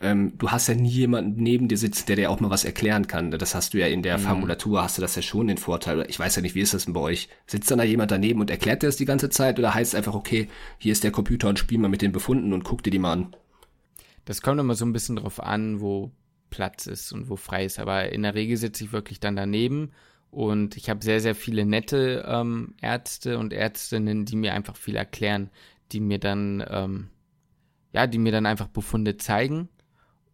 [0.00, 3.06] ähm, du hast ja nie jemanden neben dir sitzen, der dir auch mal was erklären
[3.06, 3.30] kann.
[3.30, 4.22] Das hast du ja in der mhm.
[4.22, 6.04] Formulatur, hast du das ja schon den Vorteil.
[6.08, 7.28] Ich weiß ja nicht, wie ist das denn bei euch?
[7.46, 9.96] Sitzt dann da jemand daneben und erklärt dir das die ganze Zeit oder heißt es
[9.96, 12.90] einfach, okay, hier ist der Computer und spiel mal mit den Befunden und guck dir
[12.90, 13.36] die mal an?
[14.26, 16.10] Das kommt immer so ein bisschen drauf an, wo
[16.50, 17.78] Platz ist und wo frei ist.
[17.78, 19.92] Aber in der Regel sitze ich wirklich dann daneben
[20.34, 24.96] und ich habe sehr, sehr viele nette ähm, Ärzte und Ärztinnen, die mir einfach viel
[24.96, 25.48] erklären,
[25.92, 27.08] die mir dann, ähm,
[27.92, 29.68] ja, die mir dann einfach Befunde zeigen.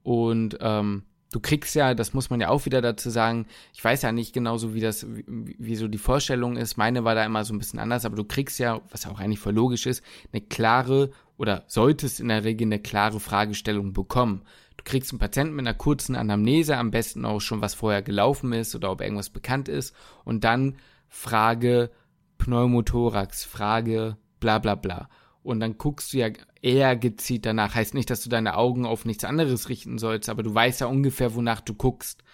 [0.03, 1.03] Und ähm,
[1.33, 4.33] du kriegst ja, das muss man ja auch wieder dazu sagen, ich weiß ja nicht
[4.33, 6.79] genau so, wie das, wie, wie so die Vorstellung ist.
[6.79, 9.39] Meine war da immer so ein bisschen anders, aber du kriegst ja, was auch eigentlich
[9.39, 10.03] voll logisch ist,
[10.33, 14.43] eine klare oder solltest in der Regel eine klare Fragestellung bekommen.
[14.81, 18.55] Du kriegst einen Patienten mit einer kurzen Anamnese, am besten auch schon, was vorher gelaufen
[18.55, 19.95] ist oder ob irgendwas bekannt ist.
[20.25, 20.77] Und dann
[21.07, 21.91] Frage
[22.39, 25.11] Pneumothorax, Frage bla bla bla.
[25.43, 26.29] Und dann guckst du ja
[26.63, 27.75] eher gezielt danach.
[27.75, 30.87] Heißt nicht, dass du deine Augen auf nichts anderes richten sollst, aber du weißt ja
[30.87, 32.25] ungefähr, wonach du guckst.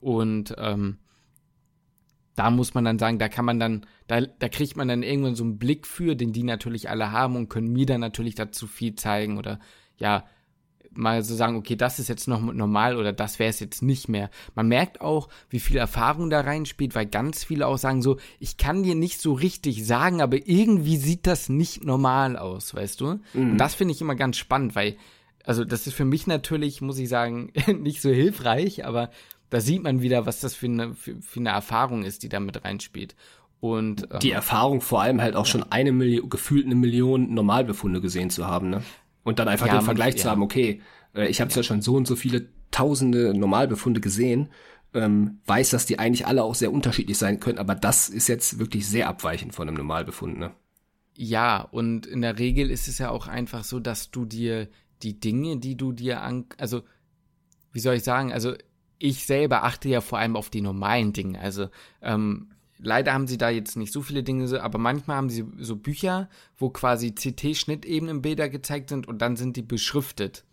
[0.00, 1.00] Und ähm,
[2.34, 5.34] da muss man dann sagen, da kann man dann, da, da kriegt man dann irgendwann
[5.34, 8.66] so einen Blick für, den die natürlich alle haben und können mir dann natürlich dazu
[8.66, 9.60] viel zeigen oder
[9.98, 10.24] ja,
[10.92, 14.08] mal so sagen, okay, das ist jetzt noch normal oder das wäre es jetzt nicht
[14.08, 14.30] mehr.
[14.54, 18.56] Man merkt auch, wie viel Erfahrung da reinspielt, weil ganz viele auch sagen so, ich
[18.56, 23.20] kann dir nicht so richtig sagen, aber irgendwie sieht das nicht normal aus, weißt du?
[23.34, 23.52] Mhm.
[23.52, 24.96] Und das finde ich immer ganz spannend, weil,
[25.44, 29.10] also das ist für mich natürlich, muss ich sagen, nicht so hilfreich, aber
[29.50, 32.40] da sieht man wieder, was das für eine, für, für eine Erfahrung ist, die da
[32.40, 33.14] mit reinspielt.
[33.60, 35.52] Und, ähm, die Erfahrung vor allem halt auch ja.
[35.52, 38.82] schon eine Million, gefühlt eine Million Normalbefunde gesehen zu haben, ne?
[39.22, 40.22] Und dann einfach ja, den Vergleich ja.
[40.22, 40.80] zu haben, okay,
[41.14, 41.56] äh, ich habe ja.
[41.58, 44.48] ja schon so und so viele tausende Normalbefunde gesehen,
[44.94, 48.58] ähm, weiß, dass die eigentlich alle auch sehr unterschiedlich sein können, aber das ist jetzt
[48.58, 50.52] wirklich sehr abweichend von einem Normalbefund, ne?
[51.16, 54.68] Ja, und in der Regel ist es ja auch einfach so, dass du dir
[55.02, 56.82] die Dinge, die du dir an, also,
[57.72, 58.54] wie soll ich sagen, also
[58.98, 61.40] ich selber achte ja vor allem auf die normalen Dinge.
[61.40, 61.68] Also
[62.02, 62.50] ähm,
[62.82, 66.28] leider haben sie da jetzt nicht so viele Dinge, aber manchmal haben sie so Bücher,
[66.56, 70.44] wo quasi CT-Schnittebenen Bilder gezeigt sind und dann sind die beschriftet.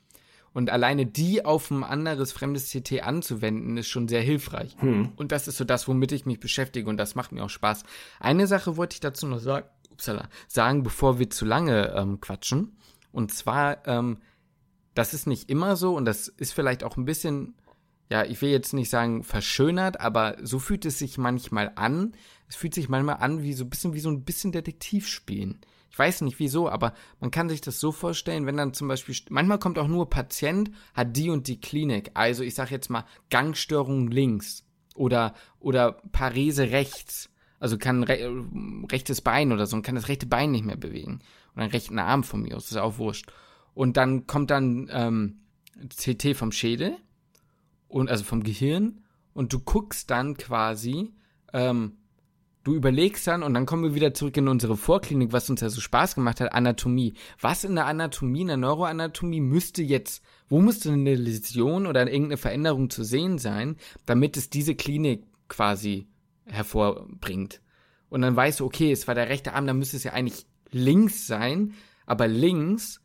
[0.54, 4.76] Und alleine die auf ein anderes fremdes CT anzuwenden, ist schon sehr hilfreich.
[4.80, 5.12] Hm.
[5.16, 7.84] Und das ist so das, womit ich mich beschäftige und das macht mir auch Spaß.
[8.20, 12.76] Eine Sache wollte ich dazu noch sagen, upsala, sagen, bevor wir zu lange ähm, quatschen.
[13.12, 14.18] Und zwar, ähm,
[14.96, 17.56] das ist nicht immer so und das ist vielleicht auch ein bisschen
[18.10, 22.14] ja, ich will jetzt nicht sagen verschönert, aber so fühlt es sich manchmal an.
[22.48, 25.60] Es fühlt sich manchmal an wie so ein bisschen wie so ein bisschen Detektivspielen.
[25.92, 29.16] Ich weiß nicht wieso, aber man kann sich das so vorstellen, wenn dann zum Beispiel,
[29.30, 32.12] manchmal kommt auch nur Patient, hat die und die Klinik.
[32.14, 34.64] Also ich sag jetzt mal Gangstörung links
[34.96, 37.30] oder, oder Parese rechts.
[37.60, 38.46] Also kann re
[38.92, 41.20] rechtes Bein oder so und kann das rechte Bein nicht mehr bewegen.
[41.56, 43.32] Und einen rechten Arm von mir aus, ist auch wurscht.
[43.74, 45.40] Und dann kommt dann ähm,
[45.90, 46.96] CT vom Schädel
[47.88, 49.02] und also vom Gehirn
[49.34, 51.14] und du guckst dann quasi,
[51.54, 51.98] ähm,
[52.64, 55.70] du überlegst dann und dann kommen wir wieder zurück in unsere Vorklinik, was uns ja
[55.70, 57.14] so Spaß gemacht hat, Anatomie.
[57.40, 62.38] Was in der Anatomie, in der Neuroanatomie müsste jetzt, wo müsste eine Läsion oder irgendeine
[62.38, 66.08] Veränderung zu sehen sein, damit es diese Klinik quasi
[66.46, 67.62] hervorbringt?
[68.10, 70.46] Und dann weißt du, okay, es war der rechte Arm, dann müsste es ja eigentlich
[70.72, 71.74] links sein,
[72.06, 73.02] aber links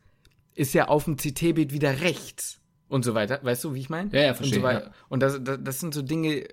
[0.55, 2.59] ist ja auf dem CT-Bild wieder rechts
[2.93, 3.39] und so weiter.
[3.41, 4.11] Weißt du, wie ich meine?
[4.11, 4.59] Ja, ja, verstehe.
[4.59, 4.91] Und, so ja.
[5.09, 6.45] und das, das, das sind so Dinge,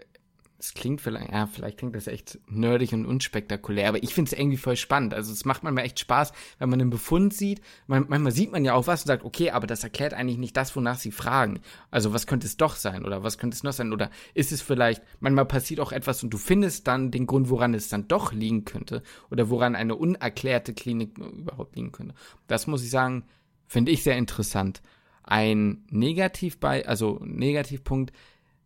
[0.59, 4.39] es klingt vielleicht, ja, vielleicht klingt das echt nerdig und unspektakulär, aber ich finde es
[4.39, 5.15] irgendwie voll spannend.
[5.15, 7.61] Also es macht manchmal echt Spaß, wenn man einen Befund sieht.
[7.87, 10.57] Man, manchmal sieht man ja auch was und sagt, okay, aber das erklärt eigentlich nicht
[10.57, 11.61] das, wonach sie fragen.
[11.91, 13.93] Also was könnte es doch sein oder was könnte es noch sein?
[13.93, 17.75] Oder ist es vielleicht, manchmal passiert auch etwas und du findest dann den Grund, woran
[17.75, 22.15] es dann doch liegen könnte oder woran eine unerklärte Klinik überhaupt liegen könnte.
[22.49, 23.25] Das muss ich sagen,
[23.67, 24.83] finde ich sehr interessant
[25.31, 28.13] ein Negativ bei, also Negativpunkt,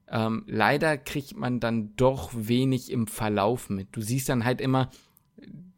[0.08, 3.88] ähm, leider kriegt man dann doch wenig im Verlauf mit.
[3.92, 4.90] Du siehst dann halt immer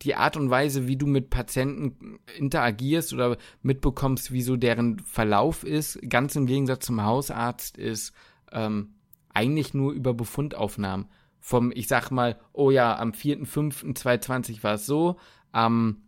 [0.02, 5.64] die Art und Weise, wie du mit Patienten interagierst oder mitbekommst, wie so deren Verlauf
[5.64, 8.12] ist, ganz im Gegensatz zum Hausarzt, ist
[8.52, 8.94] ähm,
[9.34, 11.08] eigentlich nur über Befundaufnahmen.
[11.40, 15.16] vom, ich sag mal, oh ja, am 4.5.2020 war es so,
[15.50, 16.02] am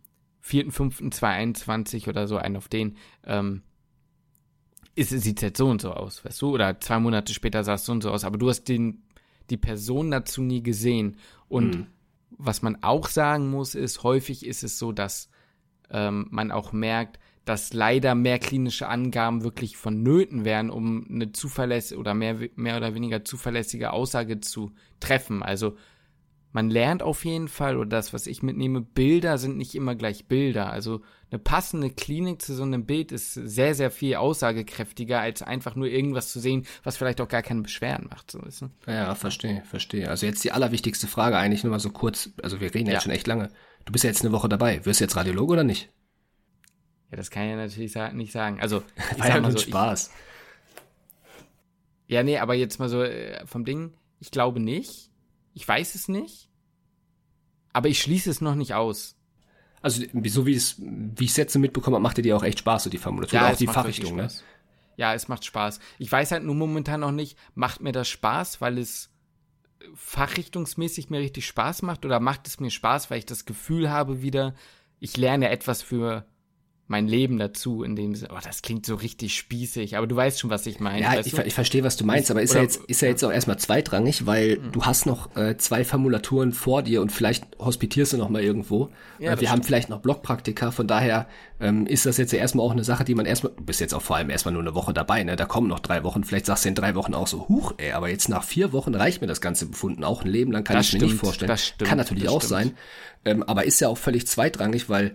[0.45, 3.63] 4.5.2021 oder so, ein auf den, ähm,
[5.03, 6.51] sieht es jetzt so und so aus, weißt du?
[6.51, 9.03] Oder zwei Monate später sah es so und so aus, aber du hast den,
[9.49, 11.17] die Person dazu nie gesehen.
[11.47, 11.87] Und mhm.
[12.31, 15.29] was man auch sagen muss, ist, häufig ist es so, dass
[15.89, 21.99] ähm, man auch merkt, dass leider mehr klinische Angaben wirklich vonnöten wären, um eine zuverlässige
[21.99, 25.41] oder mehr, mehr oder weniger zuverlässige Aussage zu treffen.
[25.41, 25.75] Also
[26.51, 30.25] man lernt auf jeden Fall, oder das, was ich mitnehme, Bilder sind nicht immer gleich
[30.25, 30.71] Bilder.
[30.71, 35.75] Also eine passende Klinik zu so einem Bild ist sehr, sehr viel aussagekräftiger, als einfach
[35.75, 38.31] nur irgendwas zu sehen, was vielleicht auch gar keine Beschwerden macht.
[38.31, 38.69] So, weißt du?
[38.87, 40.09] Ja, verstehe, verstehe.
[40.09, 42.93] Also jetzt die allerwichtigste Frage eigentlich nur mal so kurz, also wir reden ja.
[42.93, 43.49] jetzt schon echt lange.
[43.85, 44.83] Du bist ja jetzt eine Woche dabei.
[44.85, 45.89] Wirst du jetzt Radiologe oder nicht?
[47.11, 48.59] Ja, das kann ich ja natürlich nicht sagen.
[48.59, 50.11] Also, ich War sag ja mal so, Spaß.
[52.07, 55.08] Ich, ja, nee, aber jetzt mal so äh, vom Ding, ich glaube nicht.
[55.59, 56.47] Ich weiß es nicht.
[57.73, 59.17] Aber ich schließe es noch nicht aus.
[59.81, 62.85] Also, so wie es, wie ich es jetzt mitbekommen habe, macht dir auch echt Spaß,
[62.85, 63.37] so die Formulatur.
[63.37, 64.29] Ja, auch die Fachrichtung, ne?
[64.95, 65.81] Ja, es macht Spaß.
[65.97, 69.09] Ich weiß halt nur momentan noch nicht, macht mir das Spaß, weil es
[69.95, 74.21] fachrichtungsmäßig mir richtig Spaß macht oder macht es mir Spaß, weil ich das Gefühl habe
[74.21, 74.55] wieder,
[75.01, 76.25] ich lerne etwas für
[76.89, 80.49] mein Leben dazu, in dem oh, das klingt so richtig spießig, aber du weißt schon,
[80.49, 81.03] was ich meine.
[81.03, 83.31] Ja, ich, ich, verstehe, was du meinst, aber ist ja jetzt, ist ja jetzt auch
[83.31, 84.71] erstmal zweitrangig, weil mhm.
[84.71, 88.89] du hast noch äh, zwei Formulaturen vor dir und vielleicht hospitierst du noch mal irgendwo.
[89.19, 91.27] Ja, äh, wir haben vielleicht noch Blockpraktika, von daher
[91.59, 93.93] ähm, ist das jetzt ja erstmal auch eine Sache, die man erstmal, du bist jetzt
[93.93, 95.35] auch vor allem erstmal nur eine Woche dabei, ne?
[95.35, 97.91] Da kommen noch drei Wochen, vielleicht sagst du in drei Wochen auch so, huch, ey,
[97.91, 100.75] aber jetzt nach vier Wochen reicht mir das ganze Befunden auch ein Leben lang, kann
[100.75, 101.49] das ich stimmt, mir nicht vorstellen.
[101.49, 102.49] Das stimmt, kann natürlich auch stimmt.
[102.49, 102.71] sein,
[103.25, 105.13] ähm, aber ist ja auch völlig zweitrangig, weil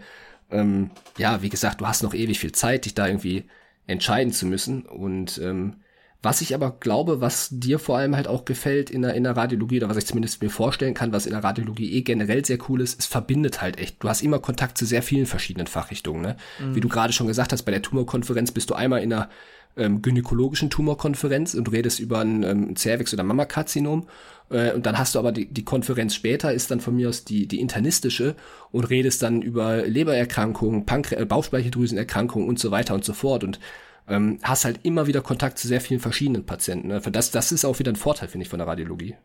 [0.50, 3.44] ähm, ja, wie gesagt, du hast noch ewig viel Zeit, dich da irgendwie
[3.86, 4.86] entscheiden zu müssen.
[4.86, 5.76] Und ähm,
[6.22, 9.36] was ich aber glaube, was dir vor allem halt auch gefällt in der, in der
[9.36, 12.58] Radiologie, oder was ich zumindest mir vorstellen kann, was in der Radiologie eh generell sehr
[12.68, 14.02] cool ist, es verbindet halt echt.
[14.02, 16.22] Du hast immer Kontakt zu sehr vielen verschiedenen Fachrichtungen.
[16.22, 16.36] Ne?
[16.58, 16.74] Mhm.
[16.74, 19.28] Wie du gerade schon gesagt hast, bei der Tumorkonferenz bist du einmal in einer
[19.76, 24.06] ähm, gynäkologischen Tumorkonferenz und du redest über ein ähm, Cervix- oder Mammakarzinom.
[24.50, 27.24] Äh, und dann hast du aber die, die Konferenz später, ist dann von mir aus
[27.24, 28.36] die, die internistische
[28.70, 33.44] und redest dann über Lebererkrankungen, Pankre äh, Bauchspeicheldrüsenerkrankungen und so weiter und so fort.
[33.44, 33.58] Und
[34.06, 36.88] ähm, hast halt immer wieder Kontakt zu sehr vielen verschiedenen Patienten.
[36.88, 37.00] Ne?
[37.00, 39.16] Das, das ist auch wieder ein Vorteil, finde ich, von der Radiologie.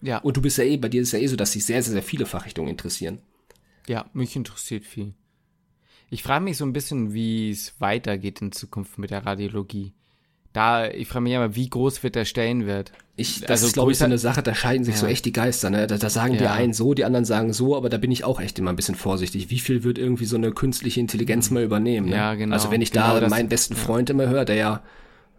[0.00, 0.18] Ja.
[0.18, 1.92] Und du bist ja eh, bei dir ist ja eh so, dass sich sehr, sehr,
[1.92, 3.18] sehr viele Fachrichtungen interessieren.
[3.86, 5.14] Ja, mich interessiert viel.
[6.12, 9.94] Ich frage mich so ein bisschen, wie es weitergeht in Zukunft mit der Radiologie.
[10.52, 12.92] Da, ich frage mich aber, wie groß wird der Stellenwert?
[13.16, 15.00] Ich, das also ist, glaube ich, so eine Sache, da scheiden sich ja.
[15.00, 15.86] so echt die Geister, ne?
[15.86, 16.40] Da, da sagen ja.
[16.40, 18.76] die einen so, die anderen sagen so, aber da bin ich auch echt immer ein
[18.76, 19.48] bisschen vorsichtig.
[19.48, 22.10] Wie viel wird irgendwie so eine künstliche Intelligenz mal übernehmen?
[22.10, 22.16] Ne?
[22.16, 22.52] Ja, genau.
[22.52, 24.82] Also wenn ich genau da das, meinen besten Freund immer höre, der ja,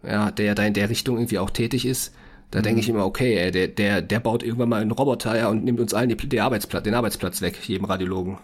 [0.02, 2.12] ja, der ja da in der Richtung irgendwie auch tätig ist,
[2.50, 2.62] da mhm.
[2.64, 5.62] denke ich immer, okay, ey, der, der, der baut irgendwann mal einen Roboter ja, und
[5.62, 8.38] nimmt uns allen die, die Arbeitsplatz, den Arbeitsplatz weg, jedem Radiologen.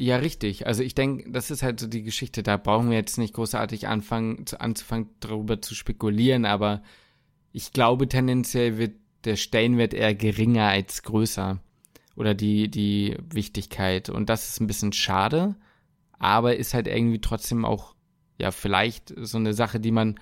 [0.00, 0.66] Ja, richtig.
[0.66, 2.42] Also ich denke, das ist halt so die Geschichte.
[2.42, 6.82] Da brauchen wir jetzt nicht großartig anfangen, zu, anzufangen, darüber zu spekulieren, aber
[7.52, 8.94] ich glaube, tendenziell wird
[9.24, 11.60] der Stellenwert eher geringer als größer.
[12.16, 14.08] Oder die, die Wichtigkeit.
[14.08, 15.54] Und das ist ein bisschen schade,
[16.18, 17.94] aber ist halt irgendwie trotzdem auch,
[18.38, 20.18] ja, vielleicht so eine Sache, die man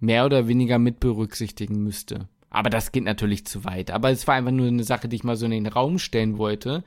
[0.00, 2.28] mehr oder weniger mit berücksichtigen müsste.
[2.50, 3.92] Aber das geht natürlich zu weit.
[3.92, 6.36] Aber es war einfach nur eine Sache, die ich mal so in den Raum stellen
[6.36, 6.82] wollte.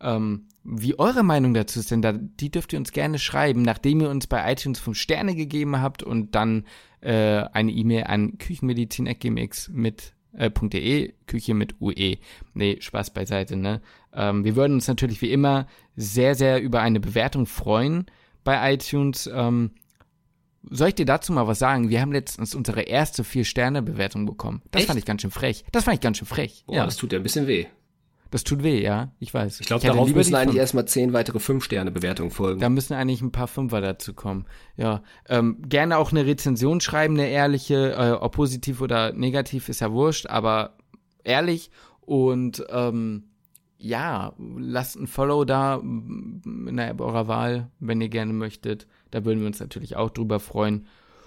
[0.00, 4.00] Ähm, wie eure Meinung dazu ist, denn da, die dürft ihr uns gerne schreiben, nachdem
[4.00, 6.64] ihr uns bei iTunes 5 Sterne gegeben habt und dann
[7.00, 10.50] äh, eine E-Mail an küchenmedizin.gmx mit äh,
[11.26, 12.16] Küche mit UE.
[12.54, 13.80] Nee, Spaß beiseite, ne?
[14.12, 18.06] Ähm, wir würden uns natürlich wie immer sehr, sehr über eine Bewertung freuen
[18.44, 19.30] bei iTunes.
[19.32, 19.70] Ähm,
[20.68, 21.90] soll ich dir dazu mal was sagen?
[21.90, 24.62] Wir haben letztens unsere erste Vier-Sterne-Bewertung bekommen.
[24.72, 24.88] Das Echt?
[24.88, 25.64] fand ich ganz schön frech.
[25.72, 26.64] Das fand ich ganz schön frech.
[26.66, 26.84] Boah, ja.
[26.84, 27.66] das tut ja ein bisschen weh.
[28.30, 29.60] Das tut weh, ja, ich weiß.
[29.60, 32.60] Ich glaube, darauf müssen eigentlich erstmal zehn weitere Fünf-Sterne-Bewertungen folgen.
[32.60, 34.46] Da müssen eigentlich ein paar Fünfer dazu kommen.
[34.76, 39.80] Ja, ähm, gerne auch eine Rezension schreiben, eine ehrliche, äh, ob positiv oder negativ, ist
[39.80, 40.76] ja wurscht, aber
[41.24, 41.70] ehrlich
[42.00, 43.24] und ähm,
[43.78, 48.86] ja, lasst ein Follow da in der App eurer Wahl, wenn ihr gerne möchtet.
[49.10, 50.86] Da würden wir uns natürlich auch drüber freuen.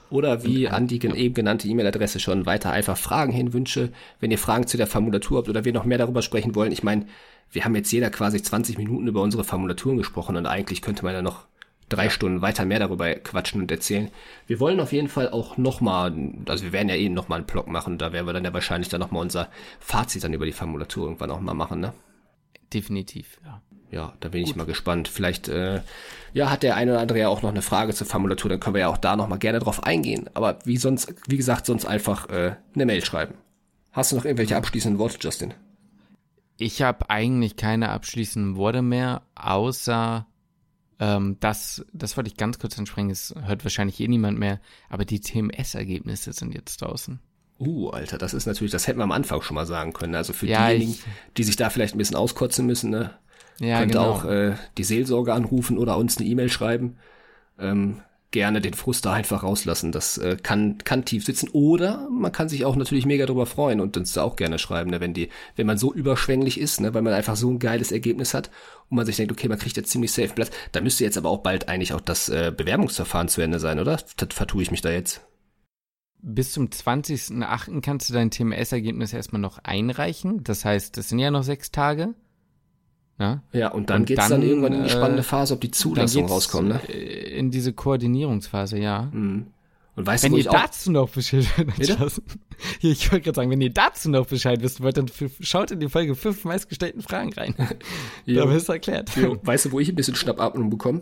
[0.09, 4.37] Oder wie an die eben genannte E-Mail-Adresse schon weiter einfach Fragen hin wünsche, wenn ihr
[4.37, 6.71] Fragen zu der Formulatur habt oder wir noch mehr darüber sprechen wollen.
[6.71, 7.05] Ich meine,
[7.51, 11.13] wir haben jetzt jeder quasi 20 Minuten über unsere Formulaturen gesprochen und eigentlich könnte man
[11.13, 11.45] ja noch
[11.89, 14.09] drei Stunden weiter mehr darüber quatschen und erzählen.
[14.47, 16.13] Wir wollen auf jeden Fall auch nochmal,
[16.47, 18.89] also wir werden ja eh nochmal einen Blog machen, da werden wir dann ja wahrscheinlich
[18.89, 19.49] dann nochmal unser
[19.79, 21.93] Fazit dann über die Formulatur irgendwann auch mal machen, ne?
[22.71, 23.61] Definitiv, ja
[23.91, 24.51] ja, da bin Gut.
[24.51, 25.07] ich mal gespannt.
[25.07, 25.81] Vielleicht äh,
[26.33, 28.75] ja, hat der eine oder andere ja auch noch eine Frage zur Formulatur, dann können
[28.75, 30.29] wir ja auch da noch mal gerne drauf eingehen.
[30.33, 33.35] Aber wie sonst, wie gesagt, sonst einfach äh, eine Mail schreiben.
[33.91, 35.53] Hast du noch irgendwelche abschließenden Worte, Justin?
[36.57, 40.27] Ich habe eigentlich keine abschließenden Worte mehr, außer
[40.99, 44.59] ähm, das, das wollte ich ganz kurz ansprechen, es hört wahrscheinlich eh niemand mehr,
[44.89, 47.19] aber die TMS-Ergebnisse sind jetzt draußen.
[47.59, 50.15] Uh, Alter, das ist natürlich, das hätten wir am Anfang schon mal sagen können.
[50.15, 51.03] Also für ja, diejenigen, ich,
[51.35, 53.17] die sich da vielleicht ein bisschen auskotzen müssen, ne,
[53.59, 54.11] ja, könnt genau.
[54.11, 56.97] auch äh, die Seelsorge anrufen oder uns eine E-Mail schreiben.
[57.59, 58.01] Ähm,
[58.31, 59.91] gerne den Frust da einfach rauslassen.
[59.91, 61.49] Das äh, kann, kann tief sitzen.
[61.49, 64.91] Oder man kann sich auch natürlich mega drüber freuen und uns da auch gerne schreiben,
[64.91, 67.91] ne, wenn die, wenn man so überschwänglich ist, ne, weil man einfach so ein geiles
[67.91, 68.51] Ergebnis hat
[68.89, 70.51] und man sich denkt, okay, man kriegt jetzt ziemlich safe Platz.
[70.71, 73.99] Da müsste jetzt aber auch bald eigentlich auch das äh, Bewerbungsverfahren zu Ende sein, oder?
[74.17, 75.21] Das vertue ich mich da jetzt.
[76.21, 77.81] Bis zum 20.08.
[77.81, 80.43] kannst du dein TMS-Ergebnis erstmal noch einreichen.
[80.43, 82.13] Das heißt, das sind ja noch sechs Tage.
[83.19, 85.61] Ja, ja und dann und geht's dann, dann irgendwann in die spannende äh, Phase, ob
[85.61, 86.79] die Zulassung rauskommt, ne?
[86.87, 89.09] In diese Koordinierungsphase, ja.
[89.11, 89.47] Mhm.
[89.95, 91.45] Und weißt wenn du, ihr dazu noch Bescheid
[92.79, 95.11] Hier, ich wollte gerade sagen, wenn ihr dazu noch Bescheid wissen wollt, dann
[95.41, 97.53] schaut in die Folge fünf meistgestellten Fragen rein.
[98.25, 99.13] da wird es erklärt.
[99.17, 99.37] Jo.
[99.43, 101.01] Weißt du, wo ich ein bisschen Schnappatmung bekomme?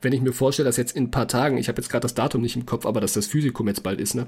[0.00, 2.14] Wenn ich mir vorstelle, dass jetzt in ein paar Tagen, ich habe jetzt gerade das
[2.14, 4.26] Datum nicht im Kopf, aber dass das Physikum jetzt bald ist, ne?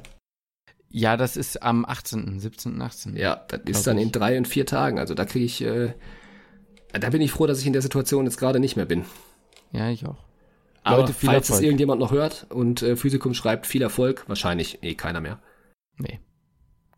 [0.91, 3.17] Ja, das ist am 18., 17., 18.
[3.17, 4.05] Ja, das ist dann ich.
[4.05, 4.99] in drei und vier Tagen.
[4.99, 5.95] Also da kriege ich äh,
[6.99, 9.05] da bin ich froh, dass ich in der Situation jetzt gerade nicht mehr bin.
[9.72, 10.18] Ja, ich auch.
[10.82, 11.59] Aber Leute, falls Erfolg.
[11.59, 15.40] es irgendjemand noch hört und äh, Physikum schreibt, viel Erfolg, wahrscheinlich eh keiner mehr.
[15.99, 16.20] Nee.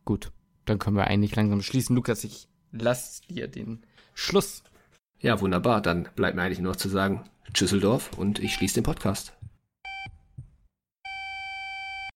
[0.04, 0.30] Gut.
[0.66, 1.96] Dann können wir eigentlich langsam schließen.
[1.96, 3.82] Lukas, ich lass dir den
[4.12, 4.62] Schluss.
[5.20, 5.80] Ja, wunderbar.
[5.80, 7.24] Dann bleibt mir eigentlich nur noch zu sagen,
[7.54, 9.37] Tschüsseldorf und ich schließe den Podcast.